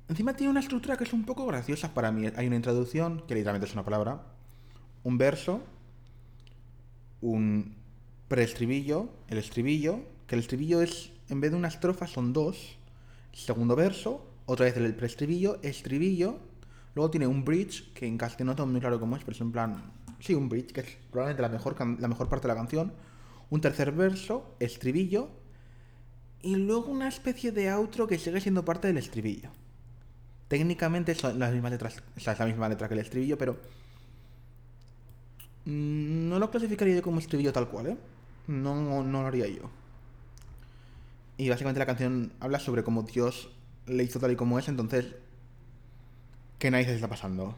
Encima 0.09 0.37
tiene 0.37 0.51
una 0.51 0.61
estructura 0.61 0.97
que 0.99 1.05
es 1.05 1.13
un 1.15 1.25
poco 1.25 1.47
graciosa 1.47 1.95
para 1.95 2.13
mí. 2.13 2.27
Hay 2.37 2.47
una 2.47 2.57
introducción, 2.57 3.23
que 3.27 3.35
literalmente 3.35 3.67
es 3.67 3.73
una 3.73 3.85
palabra, 3.85 4.23
un 5.03 5.17
verso, 5.17 5.63
un 7.23 7.75
preestribillo, 8.29 9.09
el 9.29 9.39
estribillo, 9.39 10.01
que 10.27 10.35
el 10.35 10.41
estribillo 10.41 10.83
es, 10.83 11.11
en 11.31 11.41
vez 11.41 11.53
de 11.53 11.57
una 11.57 11.69
estrofa, 11.69 12.07
son 12.07 12.35
dos. 12.35 12.77
Segundo 13.33 13.77
verso, 13.77 14.27
otra 14.45 14.67
vez 14.67 14.77
el 14.77 14.95
preestribillo, 14.95 15.59
estribillo. 15.63 16.39
Luego 16.95 17.11
tiene 17.11 17.27
un 17.27 17.43
bridge, 17.43 17.93
que 17.95 18.07
en 18.07 18.19
castellano 18.19 18.53
no 18.53 18.57
tengo 18.57 18.71
muy 18.71 18.81
claro 18.81 19.01
cómo 19.01 19.17
es, 19.17 19.25
pero 19.25 19.35
es 19.35 19.41
en 19.41 19.53
plan. 19.53 19.91
Sí, 20.21 20.35
un 20.35 20.51
bridge, 20.51 20.73
que 20.73 20.83
es 20.83 20.99
probablemente 21.11 21.43
la 21.43 21.49
mejor, 21.49 21.77
la 21.99 22.09
mejor 22.09 22.29
parte 22.29 22.47
de 22.47 22.55
la 22.55 22.61
canción. 22.61 22.93
Un 23.49 23.61
tercer 23.63 23.91
verso, 23.93 24.55
estribillo. 24.61 25.31
Y 26.43 26.57
luego 26.57 26.91
una 26.93 27.09
especie 27.09 27.53
de 27.53 27.71
outro 27.71 28.07
que 28.07 28.19
sigue 28.19 28.41
siendo 28.41 28.67
parte 28.67 28.89
del 28.89 28.99
estribillo. 28.99 29.51
Técnicamente 30.55 31.15
son 31.17 31.39
las 31.39 31.53
mismas 31.53 31.73
letras, 31.73 32.03
o 32.17 32.21
sea, 32.21 32.35
es 32.35 32.39
la 32.39 32.47
misma 32.47 32.69
letra 32.69 32.87
que 32.87 32.95
el 32.95 33.01
estribillo, 33.01 33.37
pero 33.37 33.57
Mm, 35.65 36.29
no 36.29 36.39
lo 36.39 36.51
clasificaría 36.51 36.97
yo 36.97 37.03
como 37.03 37.19
estribillo 37.19 37.53
tal 37.53 37.69
cual, 37.69 37.87
¿eh? 37.87 37.97
No, 38.47 39.03
lo 39.03 39.27
haría 39.27 39.49
yo. 39.49 39.71
Y 41.37 41.49
básicamente 41.49 41.81
la 41.81 41.87
canción 41.87 42.33
habla 42.41 42.59
sobre 42.59 42.85
cómo 42.85 43.03
Dios 43.03 43.51
le 43.87 44.05
hizo 44.05 44.21
tal 44.21 44.33
y 44.33 44.37
como 44.37 44.59
es, 44.59 44.69
entonces, 44.69 45.07
¿qué 46.59 46.71
narices 46.71 46.97
está 46.97 47.09
pasando? 47.09 47.55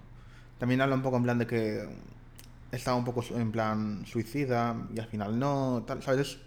También 0.59 0.81
habla 0.81 0.95
un 0.95 1.03
poco 1.03 1.17
en 1.17 1.25
plan 1.25 1.38
de 1.38 1.47
que 1.47 1.88
estaba 2.73 2.97
un 2.97 3.05
poco 3.05 3.25
en 3.35 3.53
plan 3.53 4.05
suicida 4.07 4.76
y 4.95 5.00
al 5.00 5.07
final 5.07 5.38
no, 5.38 5.85
¿sabes? 6.00 6.38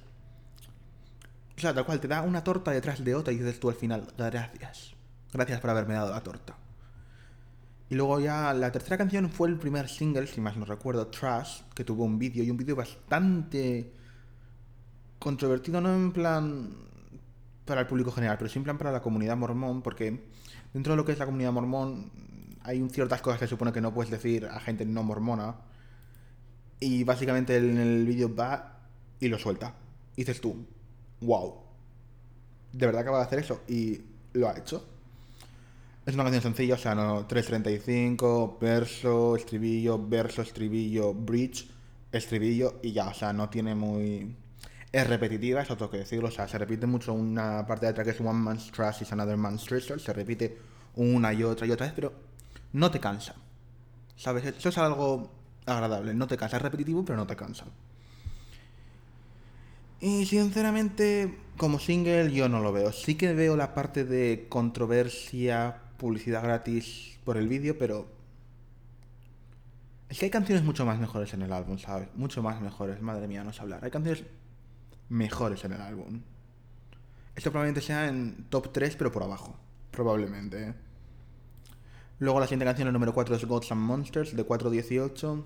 O 1.58 1.62
sea, 1.62 1.74
tal 1.74 1.86
cual, 1.86 2.00
te 2.00 2.08
da 2.08 2.22
una 2.22 2.44
torta 2.44 2.72
detrás 2.72 3.04
de 3.04 3.16
otra 3.16 3.34
y 3.34 3.38
dices 3.38 3.60
tú 3.60 3.70
al 3.70 3.76
final, 3.76 4.08
gracias. 4.18 4.99
Gracias 5.34 5.60
por 5.60 5.70
haberme 5.70 5.94
dado 5.94 6.12
la 6.12 6.22
torta. 6.22 6.58
Y 7.90 7.96
luego 7.96 8.20
ya 8.20 8.54
la 8.54 8.72
tercera 8.72 8.98
canción 8.98 9.30
fue 9.30 9.50
el 9.50 9.58
primer 9.58 9.90
single, 9.90 10.28
si 10.28 10.42
más 10.42 10.56
no 10.58 10.66
recuerdo, 10.66 11.08
Trash, 11.08 11.62
que 11.74 11.84
tuvo 11.84 12.04
un 12.04 12.20
vídeo 12.20 12.44
y 12.44 12.52
un 12.52 12.58
vídeo 12.58 12.76
bastante 12.76 13.92
controvertido, 15.18 15.82
no 15.82 15.94
en 15.94 16.12
plan 16.12 16.70
para 17.66 17.82
el 17.82 17.88
público 17.88 18.12
general, 18.12 18.38
pero 18.38 18.50
sí 18.50 18.60
en 18.60 18.64
plan 18.64 18.78
para 18.78 18.92
la 18.92 19.02
comunidad 19.02 19.36
mormón, 19.38 19.82
porque 19.82 20.24
dentro 20.74 20.94
de 20.94 20.98
lo 20.98 21.06
que 21.06 21.14
es 21.14 21.20
la 21.20 21.26
comunidad 21.26 21.52
mormón 21.52 22.12
hay 22.64 22.88
ciertas 22.90 23.22
cosas 23.22 23.40
que 23.40 23.46
se 23.46 23.52
supone 23.52 23.72
que 23.72 23.82
no 23.82 23.94
puedes 23.94 24.12
decir 24.12 24.46
a 24.46 24.60
gente 24.60 24.86
no 24.86 25.04
mormona. 25.04 25.56
Y 26.80 27.04
básicamente 27.04 27.58
en 27.58 27.78
el 27.78 28.06
vídeo 28.06 28.34
va 28.34 28.80
y 29.20 29.28
lo 29.28 29.38
suelta. 29.38 29.74
Y 30.16 30.22
dices 30.22 30.40
tú, 30.40 30.66
wow, 31.22 31.56
de 32.72 32.86
verdad 32.86 33.02
acaba 33.02 33.18
de 33.20 33.26
hacer 33.26 33.40
eso. 33.40 33.62
Y 33.68 34.02
lo 34.34 34.48
ha 34.48 34.58
hecho. 34.58 34.86
Es 36.10 36.16
una 36.16 36.24
canción 36.24 36.42
sencilla, 36.42 36.74
o 36.74 36.78
sea, 36.80 36.96
no 36.96 37.28
3.35, 37.28 38.58
verso, 38.60 39.36
estribillo, 39.36 40.04
verso, 40.08 40.42
estribillo, 40.42 41.14
bridge, 41.14 41.70
estribillo 42.12 42.80
y 42.82 42.94
ya, 42.94 43.10
o 43.10 43.14
sea, 43.14 43.32
no 43.32 43.48
tiene 43.48 43.76
muy... 43.76 44.36
Es 44.92 45.06
repetitiva, 45.06 45.62
eso 45.62 45.78
tengo 45.78 45.92
que 45.92 46.00
decirlo, 46.00 46.30
o 46.30 46.32
sea, 46.32 46.48
se 46.48 46.58
repite 46.58 46.88
mucho 46.88 47.14
una 47.14 47.64
parte 47.68 47.86
de 47.86 47.92
atrás 47.92 48.06
que 48.06 48.12
es 48.14 48.22
One 48.22 48.40
Man's 48.40 48.72
Trash 48.72 49.04
is 49.04 49.12
Another 49.14 49.38
Man's 49.38 49.64
Treasure, 49.66 50.00
se 50.00 50.12
repite 50.12 50.58
una 50.96 51.32
y 51.32 51.44
otra 51.44 51.68
y 51.68 51.72
otra 51.72 51.86
vez, 51.86 51.94
pero 51.94 52.12
no 52.74 52.90
te 52.90 53.00
cansa. 53.00 53.36
¿Sabes? 54.16 54.46
Eso 54.46 54.70
es 54.70 54.78
algo 54.80 55.30
agradable, 55.68 56.16
no 56.16 56.26
te 56.26 56.38
cansa, 56.38 56.58
es 56.58 56.64
repetitivo, 56.64 57.06
pero 57.06 57.20
no 57.20 57.28
te 57.28 57.36
cansa. 57.36 57.66
Y 60.02 60.26
sinceramente, 60.26 61.38
como 61.56 61.78
single 61.78 62.32
yo 62.32 62.50
no 62.50 62.62
lo 62.62 62.72
veo. 62.72 62.92
Sí 62.94 63.14
que 63.14 63.36
veo 63.36 63.56
la 63.56 63.76
parte 63.76 64.06
de 64.06 64.48
controversia, 64.50 65.84
publicidad 66.00 66.42
gratis 66.42 67.20
por 67.24 67.38
el 67.38 67.48
vídeo, 67.48 67.78
pero... 67.78 68.08
Es 70.10 70.18
que 70.18 70.26
hay 70.26 70.32
canciones 70.32 70.64
mucho 70.64 70.88
más 70.88 70.98
mejores 70.98 71.32
en 71.36 71.44
el 71.44 71.54
álbum, 71.54 71.78
¿sabes? 71.78 72.10
Mucho 72.16 72.42
más 72.42 72.60
mejores, 72.60 73.00
madre 73.00 73.28
mía, 73.28 73.44
no 73.44 73.54
sé 73.54 73.62
hablar. 73.62 73.86
Hay 73.86 73.92
canciones 73.92 74.24
mejores 75.10 75.64
en 75.66 75.74
el 75.74 75.82
álbum. 75.82 76.22
Esto 77.36 77.52
probablemente 77.52 77.82
sea 77.82 78.08
en 78.08 78.46
top 78.50 78.74
3, 78.74 78.96
pero 78.96 79.12
por 79.12 79.22
abajo. 79.22 79.56
Probablemente. 79.92 80.70
¿eh? 80.70 80.74
Luego 82.18 82.40
la 82.40 82.48
siguiente 82.48 82.66
canción, 82.66 82.88
el 82.88 82.94
número 82.94 83.14
4, 83.14 83.36
es 83.36 83.46
Gods 83.46 83.72
and 83.72 83.82
Monsters, 83.82 84.36
de 84.36 84.44
418. 84.44 85.46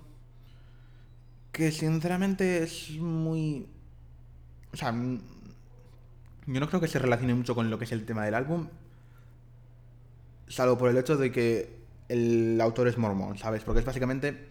Que 1.52 1.72
sinceramente 1.72 2.64
es 2.64 2.92
muy... 3.00 3.68
O 4.72 4.78
sea, 4.78 4.92
yo 4.92 6.60
no 6.60 6.68
creo 6.68 6.82
que 6.82 6.88
se 6.88 7.00
relacione 7.00 7.36
mucho 7.36 7.54
con 7.54 7.70
lo 7.70 7.78
que 7.78 7.86
es 7.86 7.92
el 7.92 8.06
tema 8.06 8.26
del 8.26 8.34
álbum. 8.34 8.70
Salvo 10.48 10.78
por 10.78 10.90
el 10.90 10.98
hecho 10.98 11.18
de 11.18 11.32
que 11.32 11.84
el 12.10 12.60
autor 12.62 12.88
es 12.88 12.98
mormón, 12.98 13.38
¿sabes? 13.38 13.64
Porque 13.64 13.80
es 13.80 13.86
básicamente 13.86 14.50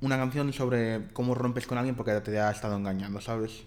una 0.00 0.16
canción 0.16 0.52
sobre 0.52 1.08
cómo 1.12 1.34
rompes 1.34 1.66
con 1.66 1.78
alguien 1.78 1.94
porque 1.94 2.12
te 2.20 2.38
ha 2.38 2.50
estado 2.50 2.76
engañando, 2.76 3.20
¿sabes? 3.20 3.64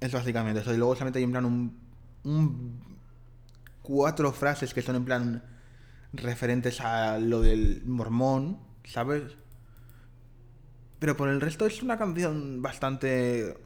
Es 0.00 0.12
básicamente 0.12 0.60
eso. 0.60 0.72
Y 0.74 0.76
luego 0.76 0.94
solamente 0.94 1.18
hay 1.18 1.24
en 1.24 1.30
plan 1.32 1.44
un, 1.44 1.78
un 2.24 2.80
cuatro 3.82 4.32
frases 4.32 4.74
que 4.74 4.82
son 4.82 4.96
en 4.96 5.04
plan 5.04 5.42
referentes 6.12 6.80
a 6.80 7.18
lo 7.18 7.40
del 7.40 7.82
mormón, 7.86 8.58
¿sabes? 8.84 9.36
Pero 10.98 11.16
por 11.16 11.28
el 11.28 11.40
resto 11.40 11.66
es 11.66 11.82
una 11.82 11.98
canción 11.98 12.60
bastante 12.62 13.56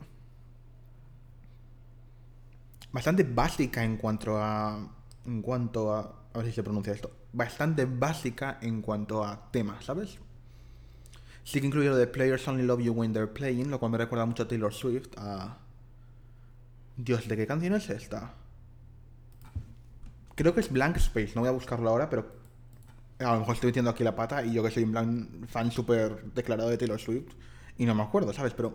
bastante 2.92 3.24
básica 3.24 3.82
en 3.82 3.96
cuanto 3.96 4.38
a. 4.38 4.93
En 5.26 5.42
cuanto 5.42 5.92
a. 5.92 6.20
A 6.32 6.38
ver 6.38 6.46
si 6.46 6.52
se 6.52 6.62
pronuncia 6.62 6.92
esto. 6.92 7.10
Bastante 7.32 7.84
básica 7.84 8.58
en 8.60 8.82
cuanto 8.82 9.24
a 9.24 9.50
temas, 9.52 9.84
¿sabes? 9.84 10.18
Sí 11.44 11.60
que 11.60 11.66
incluye 11.66 11.88
lo 11.88 11.96
de 11.96 12.06
Players 12.06 12.48
Only 12.48 12.64
Love 12.64 12.80
You 12.80 12.92
When 12.92 13.12
They're 13.12 13.32
Playing, 13.32 13.70
lo 13.70 13.78
cual 13.78 13.92
me 13.92 13.98
recuerda 13.98 14.26
mucho 14.26 14.42
a 14.42 14.48
Taylor 14.48 14.72
Swift. 14.72 15.10
A. 15.16 15.58
Dios, 16.96 17.28
¿de 17.28 17.36
qué 17.36 17.46
canción 17.46 17.74
es 17.74 17.90
esta? 17.90 18.34
Creo 20.34 20.54
que 20.54 20.60
es 20.60 20.72
Blank 20.72 20.96
Space, 20.96 21.32
no 21.34 21.42
voy 21.42 21.50
a 21.50 21.52
buscarlo 21.52 21.88
ahora, 21.90 22.10
pero 22.10 22.26
a 23.20 23.34
lo 23.34 23.40
mejor 23.40 23.54
estoy 23.54 23.68
metiendo 23.68 23.90
aquí 23.90 24.02
la 24.02 24.16
pata 24.16 24.44
y 24.44 24.52
yo 24.52 24.62
que 24.62 24.70
soy 24.70 24.82
un 24.84 25.46
fan 25.48 25.70
súper 25.70 26.24
declarado 26.34 26.70
de 26.70 26.78
Taylor 26.78 26.98
Swift 26.98 27.32
y 27.78 27.84
no 27.84 27.94
me 27.94 28.02
acuerdo, 28.02 28.32
¿sabes? 28.32 28.54
Pero 28.54 28.74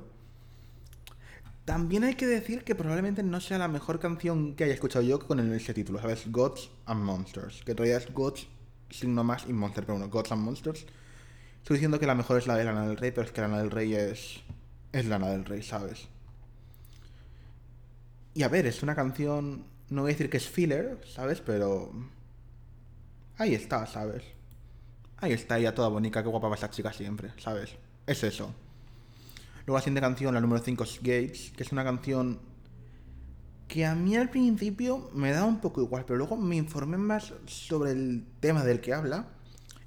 también 1.69 2.03
hay 2.03 2.15
que 2.15 2.25
decir 2.25 2.63
que 2.63 2.73
probablemente 2.73 3.21
no 3.21 3.39
sea 3.39 3.59
la 3.59 3.67
mejor 3.67 3.99
canción 3.99 4.55
que 4.55 4.63
haya 4.63 4.73
escuchado 4.73 5.05
yo 5.05 5.19
con 5.19 5.39
ese 5.53 5.71
título, 5.71 6.01
¿sabes? 6.01 6.23
Gods 6.31 6.71
and 6.87 7.03
Monsters. 7.03 7.61
Que 7.63 7.75
todavía 7.75 7.97
es 7.97 8.11
Gods, 8.11 8.47
signo 8.89 9.23
más 9.23 9.45
y 9.47 9.53
Monster, 9.53 9.85
pero 9.85 9.99
bueno, 9.99 10.11
Gods 10.11 10.31
and 10.31 10.41
Monsters. 10.41 10.87
Estoy 11.61 11.75
diciendo 11.75 11.99
que 11.99 12.07
la 12.07 12.15
mejor 12.15 12.39
es 12.39 12.47
la 12.47 12.55
de 12.55 12.63
Lana 12.63 12.87
del 12.87 12.97
Rey, 12.97 13.11
pero 13.11 13.27
es 13.27 13.31
que 13.31 13.41
Lana 13.41 13.59
del 13.59 13.69
Rey 13.69 13.93
es. 13.93 14.41
Es 14.91 15.05
Lana 15.05 15.27
del 15.27 15.45
Rey, 15.45 15.61
¿sabes? 15.61 16.07
Y 18.33 18.41
a 18.41 18.47
ver, 18.47 18.65
es 18.65 18.81
una 18.81 18.95
canción. 18.95 19.65
No 19.91 20.01
voy 20.01 20.09
a 20.09 20.13
decir 20.13 20.31
que 20.31 20.37
es 20.37 20.49
filler, 20.49 20.99
¿sabes? 21.05 21.39
Pero. 21.39 21.91
Ahí 23.37 23.53
está, 23.53 23.85
¿sabes? 23.85 24.23
Ahí 25.17 25.33
está 25.33 25.59
ella 25.59 25.75
toda 25.75 25.89
bonita, 25.89 26.23
qué 26.23 26.29
guapa 26.29 26.47
va 26.47 26.55
esa 26.55 26.71
chica 26.71 26.91
siempre, 26.91 27.31
¿sabes? 27.37 27.75
Es 28.07 28.23
eso. 28.23 28.55
Luego 29.69 29.77
la 29.77 29.83
siguiente 29.83 30.01
canción, 30.01 30.33
la 30.33 30.41
número 30.41 30.63
5 30.63 30.83
es 30.83 30.97
Gates, 30.97 31.51
que 31.55 31.61
es 31.61 31.71
una 31.71 31.83
canción 31.83 32.39
que 33.67 33.85
a 33.85 33.93
mí 33.93 34.15
al 34.15 34.31
principio 34.31 35.11
me 35.13 35.31
da 35.31 35.45
un 35.45 35.61
poco 35.61 35.79
igual, 35.79 36.05
pero 36.07 36.17
luego 36.17 36.37
me 36.37 36.55
informé 36.55 36.97
más 36.97 37.35
sobre 37.45 37.91
el 37.91 38.25
tema 38.39 38.63
del 38.63 38.81
que 38.81 38.95
habla 38.95 39.27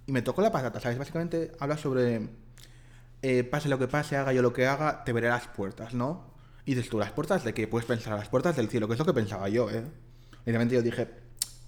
y 0.06 0.12
me 0.12 0.22
tocó 0.22 0.40
la 0.40 0.52
patata, 0.52 0.78
¿sabes? 0.78 0.98
Básicamente 0.98 1.50
habla 1.58 1.76
sobre 1.76 2.28
eh, 3.22 3.42
pase 3.42 3.68
lo 3.68 3.76
que 3.76 3.88
pase, 3.88 4.16
haga 4.16 4.32
yo 4.32 4.40
lo 4.40 4.52
que 4.52 4.68
haga, 4.68 5.02
te 5.02 5.12
veré 5.12 5.28
las 5.28 5.48
puertas, 5.48 5.94
¿no? 5.94 6.32
Y 6.64 6.76
dices 6.76 6.88
tú, 6.88 7.00
¿las 7.00 7.10
puertas 7.10 7.42
de 7.42 7.52
qué? 7.52 7.66
Puedes 7.66 7.84
pensar, 7.84 8.16
las 8.16 8.28
puertas 8.28 8.54
del 8.54 8.68
cielo, 8.68 8.86
que 8.86 8.92
es 8.92 9.00
lo 9.00 9.04
que 9.04 9.14
pensaba 9.14 9.48
yo, 9.48 9.68
¿eh? 9.68 9.82
Evidentemente 10.46 10.76
yo 10.76 10.82
dije, 10.82 11.08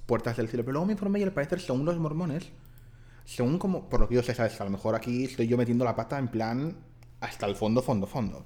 puertas 0.07 0.37
del 0.37 0.47
cielo, 0.47 0.63
pero 0.63 0.75
luego 0.75 0.87
me 0.87 0.93
informé 0.93 1.19
y 1.19 1.25
al 1.25 1.33
parecer, 1.33 1.61
según 1.61 1.85
los 1.85 1.99
mormones, 1.99 2.49
según 3.25 3.59
como, 3.59 3.89
por 3.89 3.99
lo 3.99 4.09
que 4.09 4.15
yo 4.15 4.23
sé, 4.23 4.37
¿sabes? 4.37 4.61
A 4.61 4.65
lo 4.65 4.71
mejor 4.71 4.95
aquí 4.95 5.25
estoy 5.25 5.49
yo 5.49 5.57
metiendo 5.57 5.85
la 5.85 5.97
pata 5.97 6.17
en 6.17 6.29
plan 6.29 6.77
hasta 7.25 7.47
el 7.47 7.57
fondo, 7.57 7.83
fondo, 7.83 8.07
fondo. 8.07 8.45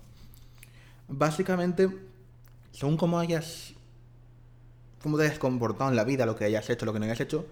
Básicamente, 1.09 1.89
según 2.73 2.97
cómo 2.97 3.19
hayas. 3.19 3.75
cómo 5.03 5.17
te 5.17 5.25
hayas 5.25 5.39
comportado 5.39 5.91
en 5.91 5.97
la 5.97 6.05
vida, 6.05 6.27
lo 6.27 6.37
que 6.37 6.45
hayas 6.45 6.69
hecho, 6.71 6.87
lo 6.87 6.93
que 6.93 6.99
no 6.99 7.07
hayas 7.07 7.21
hecho, 7.21 7.47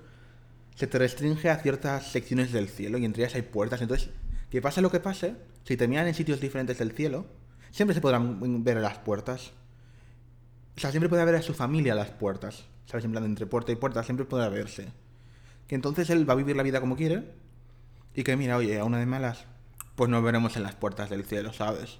se 0.74 0.86
te 0.86 0.98
restringe 0.98 1.50
a 1.50 1.58
ciertas 1.58 2.10
secciones 2.10 2.52
del 2.52 2.68
cielo 2.68 2.98
y 2.98 3.04
entre 3.04 3.24
ellas 3.24 3.34
hay 3.34 3.42
puertas. 3.42 3.80
Entonces, 3.80 4.10
que 4.50 4.60
pase 4.60 4.82
lo 4.82 4.90
que 4.90 5.00
pase, 5.00 5.36
si 5.64 5.76
te 5.76 5.88
miran 5.88 6.06
en 6.06 6.14
sitios 6.14 6.40
diferentes 6.40 6.78
del 6.78 6.92
cielo, 6.92 7.26
siempre 7.70 7.94
se 7.94 8.00
podrán 8.00 8.62
ver 8.62 8.76
las 8.78 8.98
puertas. 8.98 9.52
O 10.76 10.80
sea, 10.80 10.90
siempre 10.90 11.08
puede 11.08 11.22
haber 11.22 11.36
a 11.36 11.42
su 11.42 11.54
familia 11.54 11.94
las 11.94 12.10
puertas. 12.10 12.64
¿Sabes? 12.86 13.04
En 13.04 13.10
plan, 13.10 13.24
entre 13.24 13.46
puerta 13.46 13.72
y 13.72 13.76
puerta 13.76 14.02
siempre 14.02 14.26
podrá 14.26 14.48
verse. 14.48 14.92
Que 15.66 15.74
entonces 15.74 16.08
él 16.10 16.28
va 16.28 16.34
a 16.34 16.36
vivir 16.36 16.56
la 16.56 16.62
vida 16.62 16.80
como 16.80 16.94
quiere. 16.94 17.32
Y 18.14 18.22
que 18.22 18.36
mira, 18.36 18.56
oye, 18.56 18.78
a 18.78 18.84
una 18.84 18.98
de 18.98 19.06
malas, 19.06 19.46
pues 19.96 20.10
nos 20.10 20.22
veremos 20.22 20.56
en 20.56 20.62
las 20.62 20.74
puertas 20.74 21.10
del 21.10 21.24
cielo, 21.24 21.52
¿sabes? 21.52 21.98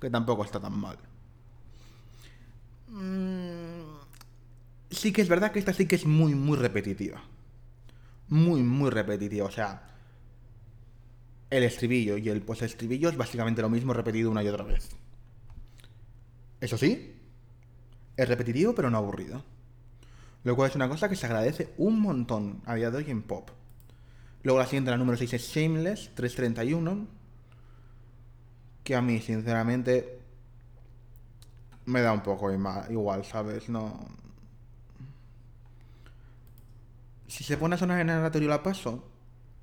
Que 0.00 0.10
tampoco 0.10 0.44
está 0.44 0.60
tan 0.60 0.78
mal. 0.78 0.98
Mm, 2.88 3.96
sí 4.90 5.12
que 5.12 5.22
es 5.22 5.28
verdad 5.28 5.50
que 5.50 5.58
esta 5.58 5.72
sí 5.72 5.86
que 5.86 5.96
es 5.96 6.06
muy, 6.06 6.34
muy 6.34 6.58
repetitiva. 6.58 7.22
Muy, 8.28 8.62
muy 8.62 8.90
repetitiva. 8.90 9.46
O 9.46 9.50
sea, 9.50 9.88
el 11.48 11.62
estribillo 11.62 12.18
y 12.18 12.28
el 12.28 12.42
post-estribillo 12.42 13.08
es 13.08 13.16
básicamente 13.16 13.62
lo 13.62 13.70
mismo 13.70 13.94
repetido 13.94 14.30
una 14.30 14.42
y 14.42 14.48
otra 14.48 14.64
vez. 14.64 14.90
Eso 16.60 16.76
sí, 16.76 17.14
es 18.16 18.28
repetitivo 18.28 18.74
pero 18.74 18.90
no 18.90 18.98
aburrido. 18.98 19.42
Lo 20.44 20.54
cual 20.54 20.68
es 20.68 20.76
una 20.76 20.88
cosa 20.88 21.08
que 21.08 21.16
se 21.16 21.26
agradece 21.26 21.72
un 21.78 21.98
montón 22.00 22.60
a 22.66 22.74
día 22.74 22.90
de 22.90 22.98
hoy 22.98 23.10
en 23.10 23.22
pop. 23.22 23.50
Luego 24.42 24.58
la 24.60 24.66
siguiente, 24.66 24.90
la 24.90 24.98
número 24.98 25.16
6 25.16 25.32
es 25.32 25.42
Shameless 25.48 26.14
331 26.14 27.17
que 28.88 28.96
a 28.96 29.02
mí, 29.02 29.20
sinceramente, 29.20 30.18
me 31.84 32.00
da 32.00 32.10
un 32.10 32.22
poco 32.22 32.50
igual, 32.88 33.22
¿sabes? 33.22 33.68
No. 33.68 34.00
Si 37.26 37.44
se 37.44 37.58
pone 37.58 37.74
a 37.74 37.78
sonar 37.78 38.00
en 38.00 38.08
el 38.08 38.16
aleatorio 38.16 38.48
la 38.48 38.62
paso, 38.62 39.04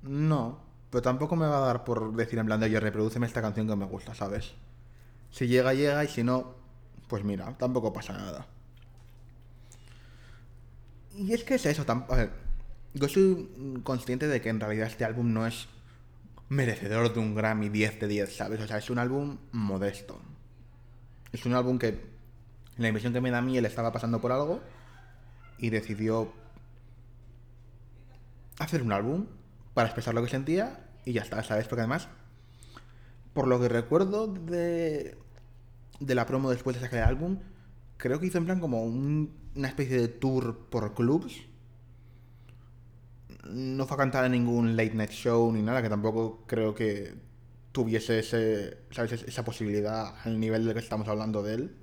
no. 0.02 0.60
Pero 0.90 1.02
tampoco 1.02 1.34
me 1.34 1.48
va 1.48 1.56
a 1.56 1.66
dar 1.66 1.82
por 1.82 2.14
decir 2.14 2.38
en 2.38 2.46
plan 2.46 2.60
de, 2.60 2.66
oye, 2.66 2.78
reproduceme 2.78 3.26
esta 3.26 3.42
canción 3.42 3.66
que 3.66 3.74
me 3.74 3.86
gusta, 3.86 4.14
¿sabes? 4.14 4.54
Si 5.32 5.48
llega, 5.48 5.74
llega, 5.74 6.04
y 6.04 6.08
si 6.08 6.22
no, 6.22 6.54
pues 7.08 7.24
mira, 7.24 7.52
tampoco 7.58 7.92
pasa 7.92 8.12
nada. 8.12 8.46
Y 11.16 11.32
es 11.32 11.42
que 11.42 11.56
es 11.56 11.66
eso, 11.66 11.84
a 11.88 12.14
ver, 12.14 12.30
yo 12.94 13.08
soy 13.08 13.82
consciente 13.82 14.28
de 14.28 14.40
que 14.40 14.50
en 14.50 14.60
realidad 14.60 14.86
este 14.86 15.04
álbum 15.04 15.32
no 15.32 15.48
es 15.48 15.66
merecedor 16.48 17.12
de 17.12 17.20
un 17.20 17.34
Grammy 17.34 17.68
10 17.68 18.00
de 18.00 18.08
10, 18.08 18.36
¿sabes? 18.36 18.60
O 18.60 18.66
sea, 18.66 18.78
es 18.78 18.90
un 18.90 18.98
álbum 18.98 19.38
modesto. 19.52 20.20
Es 21.32 21.44
un 21.46 21.54
álbum 21.54 21.78
que, 21.78 22.00
la 22.78 22.88
impresión 22.88 23.12
que 23.12 23.20
me 23.20 23.30
da 23.30 23.38
a 23.38 23.42
mí, 23.42 23.56
él 23.58 23.66
estaba 23.66 23.92
pasando 23.92 24.20
por 24.20 24.32
algo 24.32 24.60
y 25.58 25.70
decidió 25.70 26.32
hacer 28.58 28.82
un 28.82 28.92
álbum 28.92 29.26
para 29.74 29.88
expresar 29.88 30.14
lo 30.14 30.22
que 30.22 30.28
sentía 30.28 30.80
y 31.04 31.12
ya 31.12 31.22
está, 31.22 31.42
¿sabes? 31.42 31.68
Porque 31.68 31.82
además, 31.82 32.08
por 33.32 33.46
lo 33.48 33.60
que 33.60 33.68
recuerdo 33.68 34.26
de, 34.26 35.16
de 36.00 36.14
la 36.14 36.26
promo 36.26 36.50
después 36.50 36.76
de 36.76 36.82
sacar 36.82 37.00
el 37.00 37.04
álbum, 37.06 37.38
creo 37.96 38.20
que 38.20 38.26
hizo 38.26 38.38
en 38.38 38.46
plan 38.46 38.60
como 38.60 38.82
un- 38.84 39.32
una 39.54 39.68
especie 39.68 39.98
de 40.00 40.08
tour 40.08 40.68
por 40.70 40.94
clubs. 40.94 41.34
No 43.50 43.86
fue 43.86 43.94
a 43.96 43.98
cantar 43.98 44.24
en 44.26 44.32
ningún 44.32 44.76
late 44.76 44.94
night 44.94 45.10
show 45.10 45.50
ni 45.52 45.62
nada, 45.62 45.82
que 45.82 45.88
tampoco 45.88 46.44
creo 46.46 46.74
que 46.74 47.14
tuviese 47.72 48.18
ese, 48.20 48.78
¿sabes? 48.90 49.12
Es- 49.12 49.22
esa 49.24 49.44
posibilidad 49.44 50.14
al 50.24 50.38
nivel 50.40 50.64
del 50.64 50.74
que 50.74 50.80
estamos 50.80 51.08
hablando 51.08 51.42
de 51.42 51.54
él. 51.54 51.76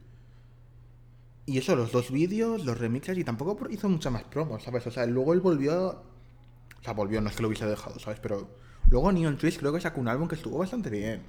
Y 1.46 1.58
eso, 1.58 1.76
los 1.76 1.92
dos 1.92 2.12
vídeos, 2.12 2.66
los 2.66 2.78
remixes, 2.78 3.18
y 3.18 3.24
tampoco 3.24 3.70
hizo 3.70 3.90
mucha 3.90 4.10
más 4.10 4.24
promo, 4.24 4.60
¿sabes? 4.60 4.88
O 4.88 4.92
sea, 4.92 5.06
luego 5.06 5.34
él 5.34 5.42
volvió. 5.42 5.90
O 6.80 6.84
sea, 6.84 6.94
volvió, 6.94 7.22
no 7.22 7.30
es 7.30 7.36
que 7.36 7.42
lo 7.42 7.48
hubiese 7.50 7.66
dejado, 7.66 8.00
¿sabes? 8.00 8.20
Pero 8.22 8.50
luego 8.90 9.12
Neon 9.12 9.38
Twist 9.38 9.60
creo 9.60 9.74
que 9.74 9.82
sacó 9.82 10.00
un 10.02 10.08
álbum 10.08 10.28
que 10.28 10.36
estuvo 10.36 10.58
bastante 10.58 10.90
bien. 10.90 11.22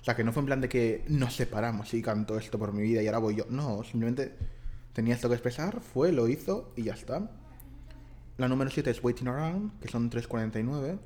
O 0.00 0.04
sea, 0.04 0.14
que 0.16 0.24
no 0.24 0.32
fue 0.32 0.40
en 0.40 0.46
plan 0.46 0.60
de 0.60 0.68
que 0.68 1.04
nos 1.08 1.34
separamos 1.34 1.92
y 1.94 2.02
cantó 2.02 2.38
esto 2.38 2.58
por 2.58 2.72
mi 2.72 2.82
vida 2.82 3.02
y 3.02 3.06
ahora 3.06 3.18
voy 3.18 3.36
yo. 3.36 3.46
No, 3.48 3.82
simplemente 3.84 4.34
tenía 4.92 5.14
esto 5.14 5.28
que 5.28 5.34
expresar, 5.34 5.80
fue, 5.80 6.12
lo 6.12 6.28
hizo 6.28 6.72
y 6.76 6.84
ya 6.84 6.94
está. 6.94 7.30
La 8.36 8.48
número 8.48 8.70
7 8.70 8.90
es 8.90 9.02
Waiting 9.02 9.28
Around, 9.28 9.80
que 9.80 9.88
son 9.88 10.10
3.49. 10.10 10.98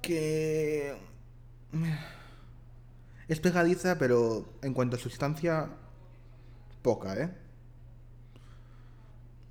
Que... 0.00 0.96
Es 3.28 3.40
pegadiza, 3.40 3.98
pero 3.98 4.58
en 4.62 4.74
cuanto 4.74 4.96
a 4.96 4.98
sustancia, 4.98 5.68
poca, 6.82 7.14
¿eh? 7.16 7.42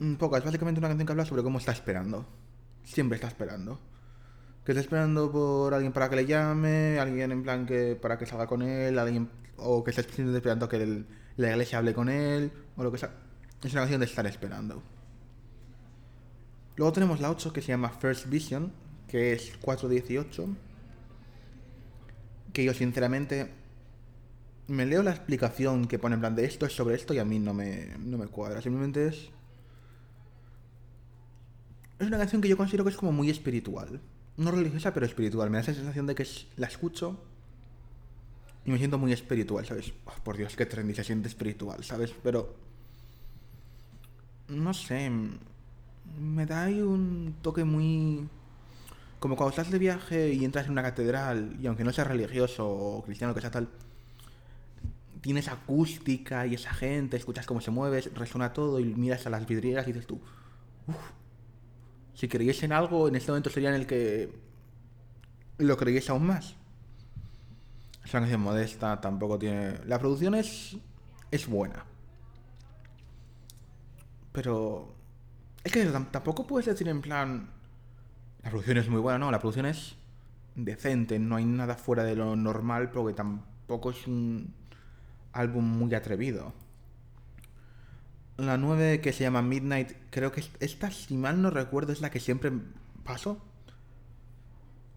Mm, 0.02 0.16
Poca, 0.16 0.40
es 0.40 0.44
básicamente 0.44 0.80
una 0.80 0.88
canción 0.88 1.06
que 1.06 1.14
habla 1.14 1.26
sobre 1.26 1.44
cómo 1.44 1.60
está 1.60 1.72
esperando. 1.72 2.26
Siempre 2.84 3.16
está 3.18 3.28
esperando. 3.28 3.80
Que 4.66 4.72
está 4.72 4.82
esperando 4.82 5.32
por 5.32 5.74
alguien 5.76 5.94
para 5.94 6.10
que 6.10 6.16
le 6.16 6.26
llame, 6.26 7.00
alguien 7.00 7.32
en 7.32 7.44
plan 7.44 7.66
que 7.68 7.96
para 7.96 8.18
que 8.18 8.26
salga 8.26 8.48
con 8.48 8.64
él, 8.64 8.98
alguien 8.98 9.30
o 9.58 9.84
que 9.84 9.92
está 9.92 10.02
esperando 10.02 10.68
que 10.68 11.06
la 11.38 11.50
iglesia 11.52 11.78
hable 11.78 11.94
con 11.94 12.10
él, 12.10 12.52
o 12.76 12.84
lo 12.84 12.92
que 12.92 12.98
sea. 12.98 13.12
Es 13.64 13.72
una 13.74 13.82
canción 13.82 14.00
de 14.00 14.08
estar 14.08 14.26
esperando. 14.26 14.82
Luego 16.76 16.94
tenemos 16.94 17.20
la 17.20 17.30
8 17.30 17.54
que 17.54 17.62
se 17.62 17.70
llama 17.70 17.90
First 17.90 18.28
Vision, 18.28 18.72
que 19.08 19.34
es 19.34 19.58
418. 19.62 20.48
Que 22.54 22.64
yo 22.64 22.74
sinceramente 22.74 23.52
me 24.68 24.86
leo 24.86 25.04
la 25.04 25.12
explicación 25.12 25.88
que 25.88 26.00
pone 26.00 26.16
en 26.16 26.22
plan 26.22 26.36
de 26.36 26.46
esto 26.46 26.66
es 26.66 26.74
sobre 26.74 26.96
esto 26.96 27.14
y 27.14 27.20
a 27.20 27.26
mí 27.26 27.40
no 27.40 27.54
me, 27.54 27.98
no 28.00 28.18
me 28.18 28.28
cuadra. 28.28 28.62
Simplemente 28.62 29.08
es... 29.08 29.30
Es 32.00 32.08
una 32.08 32.18
canción 32.18 32.42
que 32.42 32.48
yo 32.48 32.58
considero 32.58 32.84
que 32.84 32.90
es 32.90 32.98
como 32.98 33.12
muy 33.12 33.30
espiritual. 33.30 34.02
No 34.38 34.52
religiosa, 34.52 34.94
pero 34.94 35.06
espiritual. 35.06 35.50
Me 35.50 35.58
da 35.58 35.64
esa 35.64 35.74
sensación 35.74 36.08
de 36.08 36.16
que 36.16 36.26
la 36.58 36.68
escucho 36.68 37.20
y 38.66 38.72
me 38.72 38.78
siento 38.78 38.98
muy 38.98 39.12
espiritual, 39.12 39.66
¿sabes? 39.66 39.94
Oh, 40.06 40.24
por 40.24 40.38
Dios, 40.38 40.56
qué 40.56 40.66
trendy, 40.66 40.94
se 40.94 41.04
siente 41.04 41.28
espiritual, 41.28 41.84
¿sabes? 41.84 42.14
Pero... 42.24 42.56
No 44.48 44.74
sé. 44.74 45.10
Me 46.20 46.46
da 46.46 46.64
ahí 46.64 46.82
un 46.82 47.36
toque 47.42 47.64
muy... 47.64 48.28
Como 49.20 49.36
cuando 49.36 49.52
estás 49.52 49.70
de 49.70 49.78
viaje 49.78 50.34
y 50.34 50.44
entras 50.44 50.66
en 50.66 50.72
una 50.72 50.82
catedral 50.82 51.56
y 51.62 51.68
aunque 51.68 51.84
no 51.84 51.94
seas 51.94 52.08
religioso 52.08 52.68
o 52.68 53.04
cristiano, 53.04 53.36
que 53.36 53.42
sea 53.42 53.52
tal, 53.52 53.70
tienes 55.22 55.48
acústica 55.48 56.48
y 56.48 56.56
esa 56.56 56.74
gente, 56.74 57.18
escuchas 57.18 57.46
cómo 57.46 57.62
se 57.62 57.70
mueve, 57.70 58.02
resuena 58.16 58.52
todo 58.52 58.80
y 58.80 58.86
miras 58.86 59.28
a 59.28 59.30
las 59.30 59.46
vidrieras 59.46 59.88
y 59.88 59.92
dices 59.94 60.08
tú, 60.08 60.20
uff, 60.88 60.96
si 62.16 62.28
creyese 62.28 62.66
en 62.66 62.74
algo, 62.74 63.08
en 63.08 63.16
este 63.16 63.32
momento 63.32 63.50
sería 63.50 63.70
en 63.70 63.76
el 63.76 63.86
que 63.88 64.34
lo 65.58 65.78
creyese 65.78 66.12
aún 66.12 66.26
más. 66.26 66.56
Es 68.04 68.14
una 68.14 68.22
canción 68.22 68.42
modesta, 68.42 69.00
tampoco 69.00 69.38
tiene... 69.38 69.78
La 69.86 70.00
producción 70.00 70.34
es, 70.36 70.78
es 71.30 71.48
buena. 71.48 71.86
Pero... 74.32 74.96
Es 75.64 75.72
que 75.72 75.86
tam- 75.92 76.10
tampoco 76.12 76.48
puedes 76.48 76.66
decir 76.68 76.88
en 76.88 77.02
plan... 77.02 77.50
La 78.44 78.50
producción 78.50 78.78
es 78.78 78.90
muy 78.90 79.00
buena, 79.02 79.20
no, 79.20 79.32
la 79.32 79.40
producción 79.40 79.68
es 79.68 79.96
decente, 80.56 81.20
no 81.20 81.36
hay 81.36 81.46
nada 81.46 81.76
fuera 81.76 82.04
de 82.04 82.16
lo 82.16 82.36
normal 82.36 82.92
porque 82.92 83.14
tampoco 83.14 83.92
es 83.92 84.08
un 84.08 84.54
álbum 85.34 85.64
muy 85.66 85.94
atrevido. 85.94 86.54
La 88.38 88.58
9 88.58 89.00
que 89.02 89.14
se 89.14 89.24
llama 89.24 89.42
Midnight, 89.42 89.92
creo 90.10 90.32
que 90.32 90.42
es- 90.42 90.52
esta, 90.60 90.92
si 90.92 91.16
mal 91.16 91.42
no 91.42 91.50
recuerdo, 91.50 91.94
es 91.94 92.02
la 92.02 92.10
que 92.10 92.20
siempre 92.20 92.52
paso. 93.04 93.38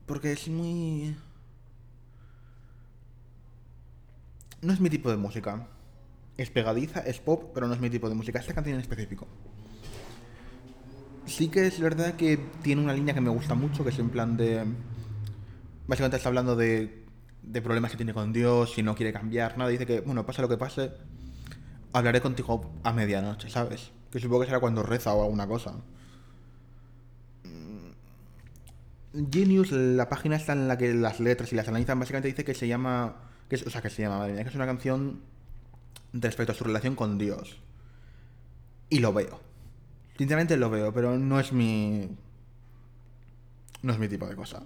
Porque 0.07 0.33
es 0.33 0.49
muy... 0.49 1.17
No 4.63 4.73
es 4.73 4.81
mi 4.81 4.91
tipo 4.91 5.11
de 5.11 5.17
música. 5.17 5.67
Es 6.37 6.51
pegadiza, 6.51 7.01
es 7.01 7.21
pop, 7.21 7.51
pero 7.55 7.69
no 7.69 7.75
es 7.75 7.81
mi 7.81 7.91
tipo 7.91 8.09
de 8.09 8.15
música. 8.15 8.39
Esta 8.41 8.55
canción 8.55 8.75
en 8.77 8.81
específico. 8.81 9.27
Sí 11.27 11.49
que 11.49 11.67
es 11.67 11.81
verdad 11.81 12.15
que 12.15 12.37
tiene 12.63 12.83
una 12.83 12.93
línea 12.93 13.15
que 13.15 13.21
me 13.21 13.31
gusta 13.31 13.55
mucho, 13.55 13.83
que 13.83 13.91
es 13.91 13.99
en 13.99 14.11
plan 14.11 14.37
de... 14.37 14.65
Básicamente 15.87 16.19
está 16.19 16.29
hablando 16.29 16.55
de, 16.57 17.05
de 17.43 17.63
problemas 17.63 17.91
que 17.91 17.97
tiene 17.97 18.15
con 18.15 18.33
Dios 18.33 18.77
y 18.79 18.83
no 18.83 18.95
quiere 18.95 19.13
cambiar 19.13 19.57
nada. 19.59 19.71
Dice 19.71 19.87
que, 19.87 20.01
bueno, 20.01 20.25
pase 20.27 20.43
lo 20.43 20.49
que 20.49 20.57
pase, 20.57 20.93
hablaré 21.93 22.21
contigo 22.21 22.73
a 22.83 22.93
medianoche, 22.93 23.49
¿sabes? 23.51 23.91
Que 24.11 24.21
supongo 24.21 24.41
que 24.41 24.47
será 24.47 24.61
cuando 24.61 24.83
reza 24.83 25.15
o 25.15 25.23
alguna 25.23 25.47
cosa. 25.47 25.75
Mm, 27.45 29.31
Genius, 29.31 29.73
la 29.73 30.09
página 30.09 30.37
está 30.37 30.53
en 30.53 30.69
la 30.69 30.77
que 30.79 30.93
las 30.95 31.21
letras 31.21 31.53
y 31.53 31.57
las 31.57 31.69
analizan, 31.69 31.99
básicamente 31.99 32.29
dice 32.29 32.45
que 32.45 32.55
se 32.55 32.69
llama... 32.69 33.17
Que 33.49 33.57
es, 33.57 33.67
o 33.67 33.71
sea, 33.71 33.83
que 33.83 33.91
se 33.91 34.03
llama, 34.03 34.19
madre 34.19 34.35
mía, 34.35 34.43
que 34.43 34.51
es 34.51 34.55
una 34.57 34.67
canción 34.67 35.21
respecto 36.13 36.53
a 36.53 36.55
su 36.55 36.65
relación 36.65 36.95
con 36.95 37.19
Dios. 37.19 37.59
Y 38.89 39.01
lo 39.01 39.13
veo. 39.13 39.54
Sinceramente 40.17 40.57
lo 40.57 40.71
veo, 40.71 40.93
pero 40.93 41.19
no 41.19 41.41
es 41.41 41.53
mi... 41.53 42.09
No 43.83 43.93
es 43.93 43.99
mi 43.99 44.09
tipo 44.09 44.27
de 44.27 44.37
cosa. 44.37 44.63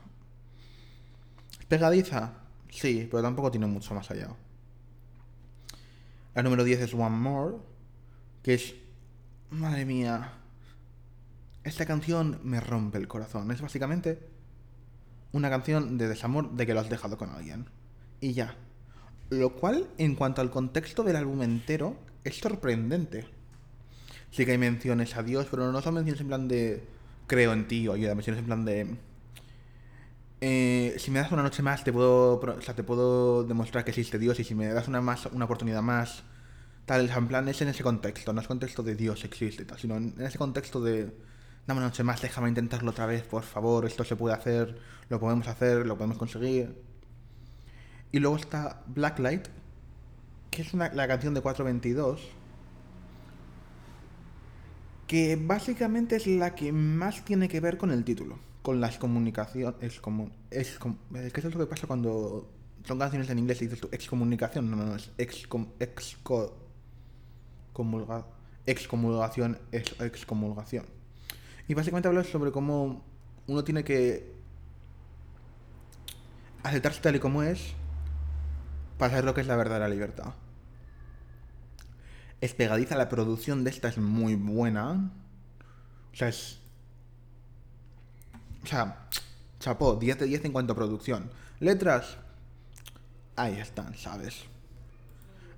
¿Es 1.59 1.67
pegadiza? 1.67 2.35
Sí, 2.71 3.09
pero 3.11 3.23
tampoco 3.23 3.51
tiene 3.51 3.67
mucho 3.67 3.95
más 3.95 4.11
allá. 4.11 4.29
La 6.35 6.43
número 6.43 6.65
10 6.65 6.81
es 6.81 6.95
One 6.95 7.17
More, 7.17 7.57
que 8.43 8.55
es... 8.55 8.75
Madre 9.51 9.87
mía. 9.87 10.35
Esta 11.65 11.87
canción 11.87 12.41
me 12.45 12.61
rompe 12.61 12.99
el 12.99 13.09
corazón. 13.09 13.51
Es 13.51 13.63
básicamente 13.63 14.29
una 15.33 15.51
canción 15.51 15.99
de 15.99 16.09
desamor 16.09 16.53
de 16.53 16.67
que 16.67 16.75
lo 16.75 16.81
has 16.81 16.91
dejado 16.91 17.17
con 17.17 17.31
alguien. 17.31 17.67
Y 18.21 18.35
ya. 18.35 18.55
Lo 19.31 19.55
cual, 19.55 19.89
en 19.99 20.15
cuanto 20.15 20.41
al 20.41 20.51
contexto 20.51 21.03
del 21.03 21.17
álbum 21.17 21.43
entero, 21.43 21.97
es 22.25 22.39
sorprendente. 22.39 23.27
Sí 24.31 24.45
que 24.45 24.53
hay 24.53 24.59
menciones 24.59 25.17
a 25.17 25.23
Dios, 25.23 25.47
pero 25.51 25.73
no 25.73 25.81
son 25.81 25.95
menciones 25.95 26.21
en 26.21 26.29
plan 26.29 26.49
de 26.49 26.85
creo 27.27 27.53
en 27.53 27.69
ti 27.69 27.89
o 27.89 27.93
ayuda, 27.93 28.15
menciones 28.15 28.41
en 28.41 28.47
plan 28.47 28.65
de 28.65 28.97
eh, 30.41 30.95
si 30.99 31.11
me 31.11 31.19
das 31.19 31.33
una 31.33 31.43
noche 31.43 31.63
más 31.63 31.83
te 31.83 31.93
puedo, 31.93 32.39
o 32.39 32.61
sea, 32.61 32.75
te 32.75 32.85
puedo 32.85 33.43
demostrar 33.43 33.85
que 33.85 33.91
existe 33.91 34.19
Dios 34.19 34.39
y 34.39 34.45
si 34.45 34.55
me 34.55 34.69
das 34.69 34.87
una 34.87 35.01
más 35.01 35.27
una 35.27 35.47
oportunidad 35.47 35.83
más 35.83 36.23
tal, 36.87 37.11
en 37.11 37.29
plan 37.29 37.49
es 37.49 37.61
en 37.61 37.69
ese 37.69 37.83
contexto, 37.83 38.33
no 38.33 38.41
es 38.41 38.47
contexto 38.47 38.83
de 38.83 38.95
Dios 38.95 39.25
existe 39.25 39.65
tal, 39.65 39.79
sino 39.79 39.97
en 39.97 40.15
ese 40.21 40.39
contexto 40.39 40.81
de 40.81 41.13
dame 41.67 41.81
una 41.81 41.89
noche 41.89 42.05
más, 42.05 42.23
déjame 42.23 42.49
intentarlo 42.49 42.91
otra 42.93 43.07
vez, 43.07 43.25
por 43.25 43.43
favor, 43.43 43.85
esto 43.85 44.05
se 44.05 44.17
puede 44.17 44.35
hacer, 44.35 44.79
lo 45.09 45.19
podemos 45.21 45.49
hacer, 45.49 45.87
lo 45.87 45.97
podemos 45.97 46.19
conseguir. 46.19 46.81
Y 48.11 48.21
luego 48.21 48.37
está 48.37 48.83
Blacklight, 48.87 49.49
que 50.51 50.63
es 50.63 50.73
una, 50.73 50.91
la 50.95 51.07
canción 51.09 51.35
de 51.35 51.43
422 51.43 52.21
que 55.09 55.37
básicamente 55.41 56.15
es 56.17 56.29
la 56.29 56.55
que 56.55 56.71
más 56.71 57.25
tiene 57.25 57.49
que 57.49 57.59
ver 57.59 57.79
con 57.79 57.91
el 57.91 58.05
título, 58.05 58.39
con 58.63 58.81
las 58.81 58.99
comunicaciones. 58.99 59.75
Es 59.81 59.99
como. 60.01 60.31
Es, 60.51 60.79
es 61.15 61.33
que 61.33 61.41
eso 61.41 61.49
es 61.49 61.55
lo 61.55 61.61
que 61.61 61.71
pasa 61.71 61.89
cuando 61.89 62.49
son 62.85 62.99
canciones 62.99 63.29
en 63.31 63.41
inglés 63.41 63.61
y 63.63 63.65
dices 63.65 63.81
tú 63.81 63.89
excomunicación. 63.91 64.71
No, 64.71 64.77
no, 64.77 64.85
no, 64.85 64.95
es 64.95 65.11
excom, 65.19 65.67
exco, 65.81 66.55
comulga- 67.75 68.27
excomulgación, 68.67 69.59
excomulgación. 69.73 70.85
Y 71.67 71.75
básicamente 71.75 72.09
habla 72.09 72.23
sobre 72.23 72.53
cómo 72.53 73.03
uno 73.47 73.65
tiene 73.65 73.83
que 73.85 74.31
aceptarse 76.63 77.01
tal 77.01 77.17
y 77.17 77.19
como 77.19 77.43
es 77.43 77.73
para 78.99 79.11
saber 79.11 79.25
lo 79.25 79.35
que 79.35 79.41
es 79.41 79.47
la 79.47 79.57
verdadera 79.57 79.89
libertad. 79.89 80.35
Es 82.41 82.55
pegadiza, 82.55 82.97
la 82.97 83.09
producción 83.09 83.65
de 83.65 83.71
esta 83.71 83.89
es 83.89 83.99
muy 83.99 84.37
buena. 84.37 85.11
O 86.13 86.17
sea, 86.17 86.29
es. 86.29 86.61
O 88.63 88.67
sea, 88.67 89.09
chapó, 89.61 89.97
10 89.97 90.19
de 90.19 90.27
10 90.27 90.45
en 90.45 90.53
cuanto 90.53 90.73
a 90.73 90.77
producción. 90.77 91.31
Letras, 91.61 92.19
ahí 93.37 93.59
están, 93.59 93.95
¿sabes? 93.97 94.45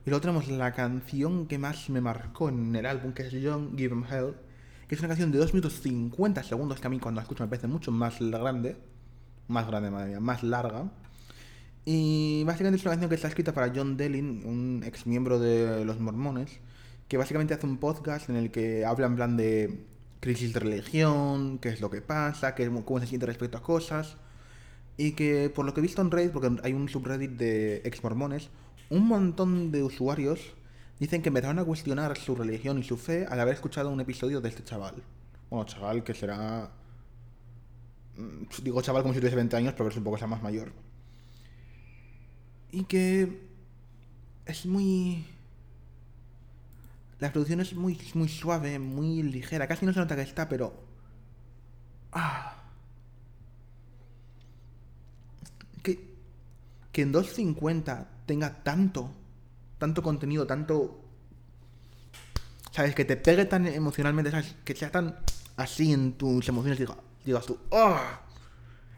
Y 0.07 0.11
luego 0.11 0.23
tenemos 0.23 0.49
la 0.49 0.73
canción 0.73 1.47
que 1.47 1.59
más 1.59 1.91
me 1.91 2.01
marcó 2.01 2.49
en 2.49 2.75
el 2.75 2.87
álbum, 2.87 3.13
que 3.13 3.27
es 3.27 3.33
Young 3.33 3.77
Give 3.77 3.95
'em 3.95 4.05
Hell, 4.05 4.35
que 4.89 4.95
es 4.95 5.01
una 5.01 5.09
canción 5.09 5.31
de 5.31 5.39
2 5.39 5.53
minutos 5.53 5.81
50 5.83 6.43
segundos 6.43 6.81
que 6.81 6.87
a 6.87 6.91
mí 6.91 6.99
cuando 6.99 7.19
la 7.21 7.23
escucho 7.23 7.45
me 7.45 7.49
parece 7.49 7.67
mucho 7.67 7.93
más 7.93 8.19
grande. 8.19 8.77
Más 9.49 9.67
grande, 9.67 9.91
madre 9.91 10.09
mía, 10.11 10.21
más 10.21 10.43
larga. 10.43 10.91
Y 11.85 12.45
básicamente 12.45 12.77
es 12.77 12.83
una 12.83 12.93
canción 12.93 13.09
que 13.09 13.17
está 13.17 13.29
escrita 13.29 13.53
para 13.53 13.73
John 13.75 13.97
Dellin, 13.97 14.43
un 14.47 14.83
ex 14.85 15.07
miembro 15.07 15.39
de 15.39 15.85
los 15.85 15.99
mormones, 15.99 16.61
que 17.11 17.17
básicamente 17.17 17.55
hace 17.55 17.67
un 17.67 17.79
podcast 17.79 18.31
en 18.31 18.37
el 18.37 18.53
que 18.53 18.85
habla 18.85 19.07
en 19.09 19.17
plan 19.17 19.37
de 19.37 19.85
crisis 20.21 20.53
de 20.53 20.61
religión, 20.61 21.59
qué 21.59 21.71
es 21.71 21.81
lo 21.81 21.91
que 21.91 22.03
pasa, 22.03 22.55
qué, 22.55 22.71
cómo 22.85 23.01
se 23.01 23.09
siente 23.09 23.27
respecto 23.27 23.59
a 23.59 23.63
cosas. 23.65 24.17
Y 24.97 25.13
que 25.13 25.51
por 25.51 25.67
lo 25.67 25.75
que 25.75 25.81
he 25.81 25.83
visto 25.83 26.01
en 26.03 26.13
Reddit, 26.13 26.31
porque 26.31 26.57
hay 26.63 26.73
un 26.73 26.89
subreddit 26.89 27.33
de 27.33 27.79
ex 27.85 28.05
mormones, 28.05 28.49
un 28.91 29.09
montón 29.09 29.73
de 29.73 29.83
usuarios 29.83 30.55
dicen 31.01 31.21
que 31.21 31.31
empezaron 31.31 31.59
a 31.59 31.65
cuestionar 31.65 32.17
su 32.17 32.37
religión 32.37 32.79
y 32.79 32.85
su 32.85 32.97
fe 32.97 33.27
al 33.29 33.41
haber 33.41 33.55
escuchado 33.55 33.91
un 33.91 34.01
episodio 34.01 34.41
de 34.41 34.49
este 34.49 34.63
chaval. 34.63 35.03
Bueno, 35.51 35.65
chaval 35.67 36.05
que 36.05 36.15
será... 36.15 36.71
mm, 38.17 38.63
Digo 38.63 38.83
chaval 38.83 39.03
como 39.03 39.15
si 39.15 39.19
tuviese 39.19 39.35
20 39.35 39.57
años, 39.57 39.75
pero 39.77 39.89
es 39.89 39.97
un 39.97 40.05
poco 40.05 40.17
sea 40.17 40.29
más 40.29 40.45
mayor. 40.45 40.73
Y 42.71 42.85
que 42.85 43.49
es 44.47 44.65
muy... 44.65 45.25
La 47.21 47.33
producción 47.33 47.61
es 47.61 47.75
muy, 47.75 48.01
muy 48.15 48.29
suave, 48.29 48.79
muy 48.79 49.23
ligera. 49.23 49.67
Casi 49.69 49.85
no 49.87 49.93
se 49.93 50.01
nota 50.01 50.17
que 50.17 50.23
está, 50.23 50.49
pero... 50.49 50.73
Ah. 52.13 52.57
Que, 55.83 56.15
que 56.93 57.03
en 57.03 57.13
2.50 57.13 58.07
tenga 58.27 58.63
tanto, 58.63 59.11
tanto 59.79 60.03
contenido, 60.03 60.47
tanto... 60.47 61.01
¿Sabes? 62.73 62.95
Que 62.95 63.05
te 63.05 63.17
pegue 63.17 63.45
tan 63.47 63.67
emocionalmente, 63.67 64.31
¿sabes? 64.31 64.55
Que 64.65 64.75
sea 64.75 64.91
tan 64.91 65.17
así 65.57 65.93
en 65.93 66.13
tus 66.13 66.49
emociones, 66.49 66.79
diga- 66.79 66.97
digas 67.25 67.45
tú, 67.45 67.59
¡ah! 67.73 68.21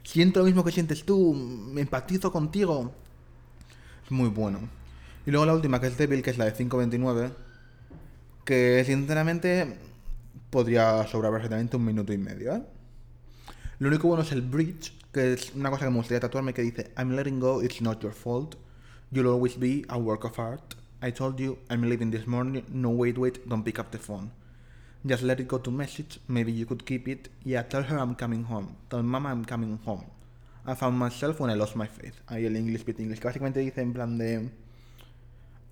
Siento 0.03 0.39
lo 0.39 0.45
mismo 0.45 0.63
que 0.63 0.71
sientes 0.71 1.05
tú, 1.05 1.33
me 1.33 1.81
empatizo 1.81 2.31
contigo. 2.31 2.93
Es 4.05 4.11
muy 4.11 4.29
bueno. 4.29 4.59
Y 5.25 5.31
luego 5.31 5.45
la 5.45 5.53
última, 5.53 5.79
que 5.81 5.87
es 5.87 5.97
Devil, 5.97 6.21
que 6.21 6.29
es 6.29 6.37
la 6.37 6.45
de 6.45 6.53
5.29, 6.55 7.31
que 8.45 8.83
sinceramente 8.85 9.77
podría 10.49 11.05
sobrar 11.07 11.31
perfectamente 11.31 11.77
un 11.77 11.85
minuto 11.85 12.13
y 12.13 12.17
medio, 12.17 12.55
¿eh? 12.55 12.63
Lo 13.79 13.87
único 13.89 14.07
bueno 14.07 14.23
es 14.23 14.31
el 14.31 14.41
bridge, 14.41 14.93
que 15.11 15.33
es 15.33 15.53
una 15.55 15.69
cosa 15.69 15.85
que 15.85 15.91
me 15.91 15.97
gustaría 15.97 16.19
tatuarme 16.19 16.53
que 16.53 16.61
dice 16.61 16.91
I'm 16.97 17.15
letting 17.15 17.39
go, 17.39 17.61
it's 17.61 17.81
not 17.81 18.01
your 18.01 18.13
fault. 18.13 18.55
You'll 19.11 19.27
always 19.27 19.57
be 19.57 19.83
a 19.89 19.97
work 19.97 20.25
of 20.25 20.39
art. 20.39 20.75
I 21.01 21.11
told 21.11 21.37
you 21.37 21.57
I'm 21.69 21.81
leaving 21.81 22.11
this 22.11 22.25
morning. 22.25 22.63
No 22.69 22.89
wait, 22.91 23.17
wait, 23.17 23.47
don't 23.47 23.63
pick 23.63 23.79
up 23.79 23.91
the 23.91 23.97
phone. 23.97 24.31
Just 25.05 25.23
let 25.23 25.39
it 25.39 25.47
go 25.47 25.57
to 25.57 25.69
message. 25.69 26.19
Maybe 26.27 26.51
you 26.53 26.65
could 26.65 26.85
keep 26.85 27.07
it. 27.07 27.29
Yeah, 27.43 27.63
tell 27.63 27.83
her 27.83 27.97
I'm 27.97 28.15
coming 28.15 28.45
home. 28.45 28.75
Tell 28.89 29.03
mama 29.03 29.29
I'm 29.29 29.43
coming 29.43 29.77
home. 29.85 30.05
I 30.65 30.75
found 30.75 30.97
myself 30.97 31.41
when 31.41 31.49
I 31.49 31.55
lost 31.55 31.75
my 31.75 31.87
faith. 31.87 32.15
Ahí 32.27 32.45
el 32.45 32.55
English 32.55 32.85
bit 32.85 32.99
English, 32.99 33.19
que 33.19 33.27
básicamente 33.27 33.59
dice 33.59 33.81
en 33.81 33.91
plan 33.91 34.17
de 34.17 34.49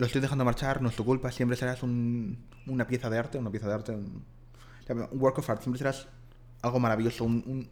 lo 0.01 0.07
estoy 0.07 0.19
dejando 0.19 0.43
marchar, 0.43 0.81
no 0.81 0.89
es 0.89 0.95
tu 0.95 1.05
culpa, 1.05 1.31
siempre 1.31 1.55
serás 1.55 1.83
un- 1.83 2.35
una 2.65 2.87
pieza 2.87 3.07
de 3.07 3.19
arte, 3.19 3.37
una 3.37 3.51
pieza 3.51 3.67
de 3.67 3.73
arte, 3.75 3.91
un, 3.91 4.25
work 5.11 5.37
of 5.37 5.47
art, 5.47 5.61
siempre 5.61 5.77
serás 5.77 6.07
algo 6.63 6.79
maravilloso, 6.79 7.23
un, 7.23 7.43
un- 7.45 7.69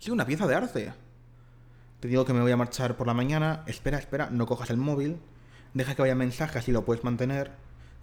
sí, 0.00 0.10
una 0.10 0.26
pieza 0.26 0.48
de 0.48 0.56
arte. 0.56 0.92
Te 2.00 2.08
digo 2.08 2.24
que 2.24 2.32
me 2.32 2.40
voy 2.40 2.50
a 2.50 2.56
marchar 2.56 2.96
por 2.96 3.06
la 3.06 3.14
mañana, 3.14 3.62
espera, 3.68 3.98
espera, 3.98 4.30
no 4.30 4.46
cojas 4.46 4.70
el 4.70 4.78
móvil, 4.78 5.18
deja 5.74 5.94
que 5.94 6.02
vaya 6.02 6.16
mensaje, 6.16 6.58
así 6.58 6.72
lo 6.72 6.84
puedes 6.84 7.04
mantener, 7.04 7.52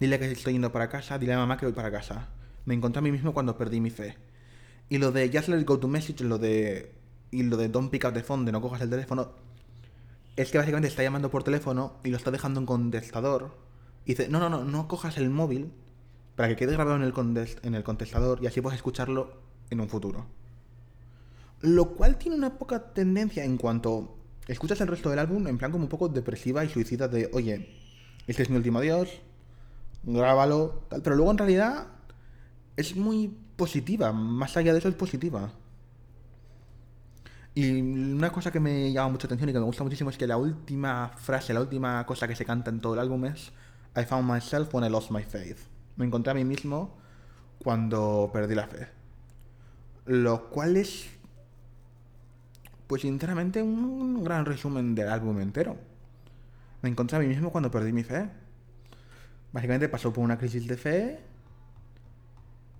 dile 0.00 0.18
que 0.18 0.32
estoy 0.32 0.54
yendo 0.54 0.72
para 0.72 0.88
casa, 0.88 1.18
dile 1.18 1.34
a 1.34 1.36
mamá 1.36 1.58
que 1.58 1.66
voy 1.66 1.74
para 1.74 1.90
casa. 1.90 2.28
Me 2.64 2.72
encontré 2.72 3.00
a 3.00 3.02
mí 3.02 3.12
mismo 3.12 3.34
cuando 3.34 3.58
perdí 3.58 3.82
mi 3.82 3.90
fe. 3.90 4.16
Y 4.88 4.96
lo 4.96 5.12
de 5.12 5.28
just 5.30 5.48
let 5.48 5.58
it 5.60 5.66
go 5.68 5.78
to 5.78 5.88
message, 5.88 6.24
lo 6.24 6.38
de 6.38 6.94
y 7.30 7.42
lo 7.42 7.58
de 7.58 7.68
don't 7.68 7.90
pick 7.90 8.06
up 8.06 8.14
the 8.14 8.22
phone, 8.22 8.46
de 8.46 8.52
no 8.52 8.62
cojas 8.62 8.80
el 8.80 8.88
teléfono, 8.88 9.32
es 10.36 10.50
que 10.50 10.58
básicamente 10.58 10.88
está 10.88 11.02
llamando 11.02 11.30
por 11.30 11.44
teléfono 11.44 11.98
y 12.04 12.10
lo 12.10 12.16
está 12.16 12.30
dejando 12.30 12.60
en 12.60 12.66
contestador. 12.66 13.56
Y 14.04 14.10
dice, 14.10 14.28
no, 14.28 14.38
no, 14.40 14.48
no, 14.48 14.64
no 14.64 14.88
cojas 14.88 15.16
el 15.16 15.30
móvil 15.30 15.72
para 16.36 16.48
que 16.48 16.56
quede 16.56 16.72
grabado 16.72 16.96
en 16.96 17.02
el, 17.02 17.48
en 17.62 17.74
el 17.74 17.84
contestador 17.84 18.42
y 18.42 18.46
así 18.46 18.60
puedes 18.60 18.76
escucharlo 18.76 19.32
en 19.70 19.80
un 19.80 19.88
futuro. 19.88 20.26
Lo 21.60 21.94
cual 21.94 22.18
tiene 22.18 22.36
una 22.36 22.58
poca 22.58 22.92
tendencia 22.92 23.44
en 23.44 23.56
cuanto 23.56 24.18
escuchas 24.48 24.80
el 24.80 24.88
resto 24.88 25.08
del 25.08 25.18
álbum 25.18 25.46
en 25.46 25.56
plan 25.56 25.72
como 25.72 25.84
un 25.84 25.88
poco 25.88 26.08
depresiva 26.08 26.64
y 26.64 26.68
suicida 26.68 27.08
de, 27.08 27.30
oye, 27.32 27.80
este 28.26 28.42
es 28.42 28.50
mi 28.50 28.56
último 28.56 28.80
adiós, 28.80 29.08
grábalo, 30.02 30.84
tal. 30.88 31.02
Pero 31.02 31.16
luego 31.16 31.30
en 31.30 31.38
realidad 31.38 31.86
es 32.76 32.96
muy 32.96 33.34
positiva, 33.56 34.12
más 34.12 34.56
allá 34.56 34.72
de 34.72 34.80
eso 34.80 34.88
es 34.88 34.94
positiva. 34.94 35.52
Y 37.54 37.80
una 37.80 38.32
cosa 38.32 38.50
que 38.50 38.58
me 38.58 38.92
llama 38.92 39.10
mucha 39.10 39.26
atención 39.26 39.48
y 39.48 39.52
que 39.52 39.60
me 39.60 39.64
gusta 39.64 39.84
muchísimo 39.84 40.10
es 40.10 40.18
que 40.18 40.26
la 40.26 40.36
última 40.36 41.12
frase, 41.16 41.54
la 41.54 41.60
última 41.60 42.04
cosa 42.04 42.26
que 42.26 42.34
se 42.34 42.44
canta 42.44 42.70
en 42.70 42.80
todo 42.80 42.94
el 42.94 43.00
álbum 43.00 43.24
es 43.26 43.52
I 43.96 44.04
found 44.04 44.28
myself 44.28 44.74
when 44.74 44.84
I 44.84 44.88
lost 44.88 45.10
my 45.12 45.22
faith. 45.22 45.58
Me 45.96 46.04
encontré 46.04 46.32
a 46.32 46.34
mí 46.34 46.44
mismo 46.44 46.96
cuando 47.58 48.28
perdí 48.32 48.56
la 48.56 48.66
fe. 48.66 48.88
Lo 50.06 50.50
cual 50.50 50.76
es, 50.76 51.06
pues 52.88 53.02
sinceramente, 53.02 53.62
un 53.62 54.24
gran 54.24 54.44
resumen 54.44 54.96
del 54.96 55.08
álbum 55.08 55.40
entero. 55.40 55.76
Me 56.82 56.88
encontré 56.88 57.16
a 57.16 57.20
mí 57.20 57.28
mismo 57.28 57.52
cuando 57.52 57.70
perdí 57.70 57.92
mi 57.92 58.02
fe. 58.02 58.28
Básicamente 59.52 59.88
pasó 59.88 60.12
por 60.12 60.24
una 60.24 60.36
crisis 60.36 60.66
de 60.66 60.76
fe 60.76 61.20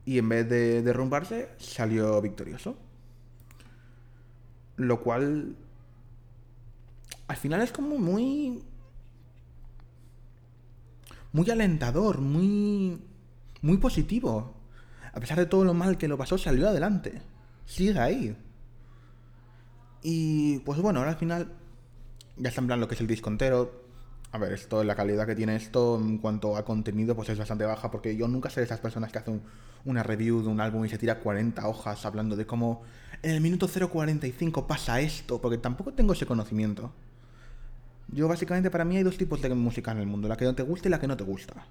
y 0.04 0.18
en 0.18 0.28
vez 0.28 0.48
de 0.48 0.82
derrumbarse 0.82 1.50
salió 1.58 2.20
victorioso. 2.20 2.76
Lo 4.76 5.00
cual 5.00 5.56
al 7.28 7.36
final 7.36 7.62
es 7.62 7.72
como 7.72 7.98
muy 7.98 8.62
muy 11.32 11.50
alentador, 11.50 12.20
muy 12.20 13.00
muy 13.62 13.76
positivo. 13.78 14.54
A 15.12 15.20
pesar 15.20 15.38
de 15.38 15.46
todo 15.46 15.64
lo 15.64 15.74
mal 15.74 15.96
que 15.96 16.08
lo 16.08 16.18
pasó, 16.18 16.38
salió 16.38 16.68
adelante. 16.68 17.22
Sigue 17.66 17.98
ahí. 17.98 18.36
Y 20.02 20.58
pues 20.60 20.80
bueno, 20.80 20.98
ahora 20.98 21.12
al 21.12 21.16
final 21.16 21.52
ya 22.36 22.48
está 22.48 22.60
en 22.60 22.66
plan 22.66 22.80
lo 22.80 22.88
que 22.88 22.94
es 22.94 23.00
el 23.00 23.06
disco 23.06 23.30
entero. 23.30 23.83
A 24.34 24.38
ver, 24.38 24.52
esto, 24.52 24.82
la 24.82 24.96
calidad 24.96 25.28
que 25.28 25.36
tiene 25.36 25.54
esto 25.54 25.96
en 25.96 26.18
cuanto 26.18 26.56
a 26.56 26.64
contenido, 26.64 27.14
pues 27.14 27.28
es 27.28 27.38
bastante 27.38 27.64
baja, 27.66 27.92
porque 27.92 28.16
yo 28.16 28.26
nunca 28.26 28.50
sé 28.50 28.58
de 28.58 28.66
esas 28.66 28.80
personas 28.80 29.12
que 29.12 29.18
hacen 29.18 29.40
una 29.84 30.02
review 30.02 30.42
de 30.42 30.48
un 30.48 30.60
álbum 30.60 30.84
y 30.84 30.88
se 30.88 30.98
tira 30.98 31.20
40 31.20 31.68
hojas 31.68 32.04
hablando 32.04 32.34
de 32.34 32.44
cómo 32.44 32.82
en 33.22 33.30
el 33.30 33.40
minuto 33.40 33.68
0.45 33.68 34.66
pasa 34.66 35.00
esto, 35.00 35.40
porque 35.40 35.58
tampoco 35.58 35.92
tengo 35.92 36.14
ese 36.14 36.26
conocimiento. 36.26 36.92
Yo 38.08 38.26
básicamente 38.26 38.72
para 38.72 38.84
mí 38.84 38.96
hay 38.96 39.04
dos 39.04 39.16
tipos 39.16 39.40
de 39.40 39.54
música 39.54 39.92
en 39.92 39.98
el 39.98 40.08
mundo, 40.08 40.26
la 40.26 40.36
que 40.36 40.46
no 40.46 40.56
te 40.56 40.64
gusta 40.64 40.88
y 40.88 40.90
la 40.90 40.98
que 40.98 41.06
no 41.06 41.16
te 41.16 41.22
gusta. 41.22 41.68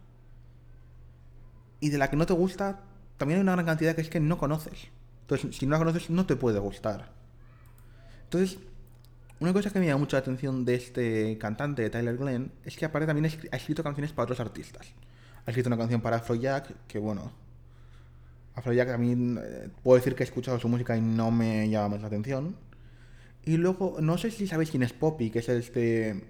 Y 1.81 1.89
de 1.89 1.97
la 1.97 2.09
que 2.09 2.15
no 2.15 2.25
te 2.25 2.31
gusta, 2.31 2.79
también 3.17 3.39
hay 3.39 3.43
una 3.43 3.55
gran 3.55 3.65
cantidad 3.65 3.93
que 3.93 3.99
es 3.99 4.09
que 4.09 4.21
no 4.21 4.37
conoces. 4.37 4.87
Entonces, 5.23 5.53
si 5.57 5.65
no 5.65 5.73
la 5.73 5.79
conoces, 5.79 6.09
no 6.09 6.25
te 6.25 6.37
puede 6.37 6.59
gustar. 6.59 7.11
Entonces, 8.23 8.57
una 9.43 9.51
cosa 9.51 9.69
que 9.69 9.79
me 9.79 9.85
llama 9.85 9.99
mucho 9.99 10.15
la 10.15 10.21
atención 10.21 10.63
de 10.63 10.75
este 10.75 11.37
cantante, 11.37 11.81
de 11.81 11.89
Tyler 11.89 12.15
Glenn, 12.17 12.51
es 12.63 12.77
que 12.77 12.85
aparte 12.85 13.05
también 13.05 13.25
ha 13.25 13.27
escri- 13.27 13.49
ha 13.51 13.57
escrito 13.57 13.83
canciones 13.83 14.13
para 14.13 14.23
otros 14.23 14.39
artistas. 14.39 14.87
Ha 15.45 15.51
escrito 15.51 15.67
una 15.67 15.77
canción 15.77 15.99
para 15.99 16.15
Afrojack, 16.17 16.87
que 16.87 16.97
bueno, 16.97 17.29
Afrojack 18.55 18.89
a 18.91 18.97
mí 18.97 19.11
eh, 19.41 19.69
puedo 19.83 19.97
decir 19.97 20.15
que 20.15 20.23
he 20.23 20.25
escuchado 20.25 20.59
su 20.59 20.69
música 20.69 20.95
y 20.95 21.01
no 21.01 21.29
me 21.29 21.69
llama 21.69 21.89
más 21.89 22.01
la 22.01 22.07
atención. 22.07 22.55
Y 23.43 23.57
luego, 23.57 23.97
no 23.99 24.17
sé 24.17 24.31
si 24.31 24.47
sabéis 24.47 24.71
quién 24.71 24.83
es 24.83 24.93
Poppy, 24.93 25.29
que 25.29 25.39
es 25.39 25.49
este 25.49 26.23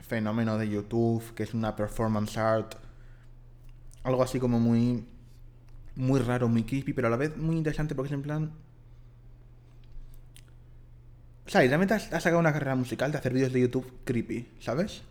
fenómeno 0.00 0.58
de 0.58 0.68
YouTube, 0.68 1.34
que 1.34 1.44
es 1.44 1.54
una 1.54 1.76
performance 1.76 2.36
art, 2.36 2.74
algo 4.02 4.24
así 4.24 4.40
como 4.40 4.58
muy, 4.58 5.06
muy 5.94 6.18
raro, 6.18 6.48
muy 6.48 6.64
creepy, 6.64 6.92
pero 6.92 7.06
a 7.06 7.10
la 7.10 7.16
vez 7.16 7.36
muy 7.36 7.56
interesante 7.56 7.94
porque 7.94 8.08
es 8.08 8.14
en 8.14 8.22
plan... 8.22 8.65
O 11.46 11.50
sea, 11.50 11.60
realmente 11.60 11.94
has, 11.94 12.12
has 12.12 12.22
sacado 12.22 12.40
una 12.40 12.52
carrera 12.52 12.74
musical 12.74 13.12
de 13.12 13.18
hacer 13.18 13.32
vídeos 13.32 13.52
de 13.52 13.60
YouTube 13.60 14.00
creepy, 14.04 14.48
¿sabes? 14.58 15.02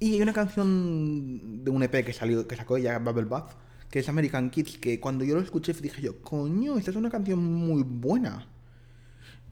Y 0.00 0.14
hay 0.14 0.22
una 0.22 0.32
canción 0.32 1.64
de 1.64 1.70
un 1.70 1.82
EP 1.82 2.04
que 2.04 2.12
salió, 2.12 2.46
que 2.46 2.56
sacó 2.56 2.76
ella, 2.76 2.98
Bubble 2.98 3.24
Bath, 3.24 3.52
que 3.90 3.98
es 4.00 4.08
American 4.08 4.50
Kids, 4.50 4.78
que 4.78 5.00
cuando 5.00 5.24
yo 5.24 5.34
lo 5.34 5.40
escuché 5.40 5.72
dije 5.72 6.02
yo, 6.02 6.22
coño, 6.22 6.78
esta 6.78 6.90
es 6.90 6.96
una 6.96 7.10
canción 7.10 7.42
muy 7.42 7.82
buena. 7.82 8.46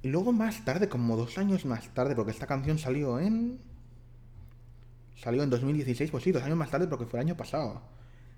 Y 0.03 0.09
luego 0.09 0.33
más 0.33 0.65
tarde, 0.65 0.89
como 0.89 1.17
dos 1.17 1.39
años 1.39 1.65
más 1.65 1.93
tarde, 1.95 2.15
porque 2.15 2.31
esta 2.31 2.47
canción 2.47 2.79
salió 2.79 3.19
en... 3.19 3.59
Salió 5.17 5.43
en 5.43 5.51
2016, 5.51 6.11
pues 6.11 6.23
sí, 6.23 6.31
dos 6.31 6.43
años 6.43 6.59
más 6.59 6.71
tarde 6.71 6.87
porque 6.87 7.07
fue 7.07 7.19
el 7.19 7.27
año 7.27 7.37
pasado. 7.37 7.83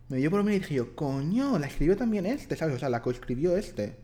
Me 0.09 0.19
dio 0.19 0.31
por 0.31 0.45
mí 0.45 0.53
y 0.53 0.61
dije 0.61 0.75
yo, 0.75 0.95
coño, 0.95 1.59
la 1.59 1.67
escribió 1.67 1.97
también 1.97 2.25
este, 2.25 2.57
¿sabes? 2.57 2.77
O 2.77 2.79
sea, 2.79 2.89
la 2.89 3.03
coescribió 3.03 3.57
este. 3.57 3.99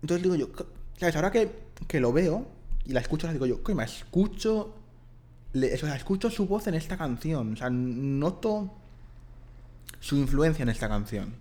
Entonces 0.00 0.22
digo 0.22 0.34
yo, 0.34 0.48
¿sabes? 0.96 1.14
Ahora 1.14 1.30
que, 1.30 1.67
que 1.86 2.00
lo 2.00 2.12
veo 2.12 2.46
y 2.84 2.92
la 2.92 3.00
escucho, 3.00 3.30
digo 3.32 3.46
yo, 3.46 3.62
coño, 3.62 3.80
escucho... 3.82 4.74
le- 5.52 5.72
escucho 5.74 6.30
su 6.30 6.46
voz 6.46 6.66
en 6.66 6.74
esta 6.74 6.96
canción. 6.96 7.52
O 7.52 7.56
sea, 7.56 7.70
noto 7.70 8.74
su 10.00 10.16
influencia 10.16 10.62
en 10.62 10.68
esta 10.70 10.88
canción. 10.88 11.34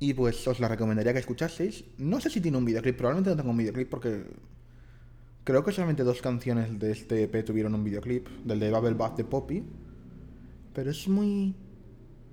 Y 0.00 0.14
pues 0.14 0.46
os 0.46 0.60
la 0.60 0.68
recomendaría 0.68 1.12
que 1.12 1.18
escuchaseis. 1.18 1.84
No 1.98 2.20
sé 2.20 2.30
si 2.30 2.40
tiene 2.40 2.56
un 2.56 2.64
videoclip, 2.64 2.96
probablemente 2.96 3.30
no 3.30 3.36
tenga 3.36 3.50
un 3.50 3.56
videoclip 3.56 3.88
porque 3.90 4.24
Creo 5.44 5.64
que 5.64 5.72
solamente 5.72 6.02
dos 6.02 6.20
canciones 6.20 6.78
de 6.78 6.92
este 6.92 7.22
EP 7.22 7.42
tuvieron 7.42 7.74
un 7.74 7.82
videoclip, 7.82 8.28
del 8.44 8.60
de 8.60 8.70
Bubble 8.70 8.92
Bath 8.92 9.16
de 9.16 9.24
Poppy. 9.24 9.64
Pero 10.74 10.90
es 10.90 11.08
muy... 11.08 11.54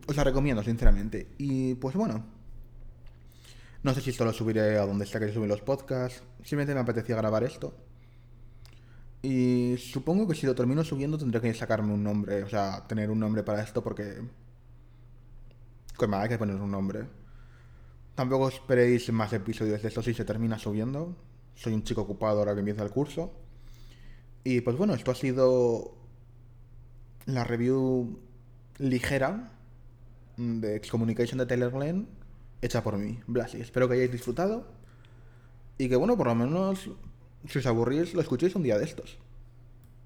Os 0.05 0.17
la 0.17 0.25
recomiendo, 0.25 0.61
sinceramente. 0.61 1.29
Y 1.37 1.75
pues 1.75 1.95
bueno. 1.95 2.25
No 3.85 3.93
sé 3.93 4.01
si 4.01 4.09
esto 4.09 4.25
lo 4.25 4.33
subiré 4.33 4.79
a 4.79 4.85
donde 4.87 5.05
sea 5.05 5.19
que 5.19 5.31
suben 5.31 5.47
los 5.47 5.61
podcasts. 5.61 6.23
Simplemente 6.37 6.73
me 6.73 6.79
apetecía 6.79 7.15
grabar 7.17 7.43
esto. 7.43 7.71
Y 9.21 9.75
supongo 9.77 10.27
que 10.27 10.33
si 10.33 10.47
lo 10.47 10.55
termino 10.55 10.83
subiendo 10.83 11.19
tendré 11.19 11.39
que 11.39 11.53
sacarme 11.53 11.93
un 11.93 12.03
nombre. 12.03 12.41
O 12.41 12.49
sea, 12.49 12.87
tener 12.87 13.11
un 13.11 13.19
nombre 13.19 13.43
para 13.43 13.61
esto 13.61 13.83
porque... 13.83 14.23
Me 16.07 16.17
hay 16.17 16.29
que 16.29 16.39
poner 16.39 16.55
un 16.55 16.71
nombre. 16.71 17.05
Tampoco 18.15 18.49
esperéis 18.49 19.13
más 19.13 19.31
episodios 19.33 19.79
de 19.79 19.87
esto 19.87 20.01
si 20.01 20.15
se 20.15 20.25
termina 20.25 20.57
subiendo. 20.57 21.15
Soy 21.53 21.75
un 21.75 21.83
chico 21.83 22.01
ocupado 22.01 22.39
ahora 22.39 22.55
que 22.55 22.61
empieza 22.61 22.81
el 22.81 22.89
curso. 22.89 23.33
Y 24.43 24.61
pues 24.61 24.77
bueno, 24.77 24.95
esto 24.95 25.11
ha 25.11 25.15
sido 25.15 25.93
la 27.27 27.43
review 27.43 28.19
ligera 28.79 29.51
de 30.37 30.75
Excommunication 30.75 31.37
de 31.37 31.45
Taylor 31.45 31.71
Glenn 31.71 32.24
hecha 32.65 32.83
por 32.83 32.97
mí, 32.97 33.19
Blasi. 33.27 33.61
Espero 33.61 33.87
que 33.87 33.95
hayáis 33.95 34.11
disfrutado 34.11 34.65
y 35.77 35.89
que 35.89 35.95
bueno, 35.95 36.17
por 36.17 36.27
lo 36.27 36.35
menos 36.35 36.89
si 37.47 37.59
os 37.59 37.65
aburrís 37.65 38.13
lo 38.13 38.21
escuchéis 38.21 38.55
un 38.55 38.63
día 38.63 38.77
de 38.77 38.85
estos. 38.85 39.17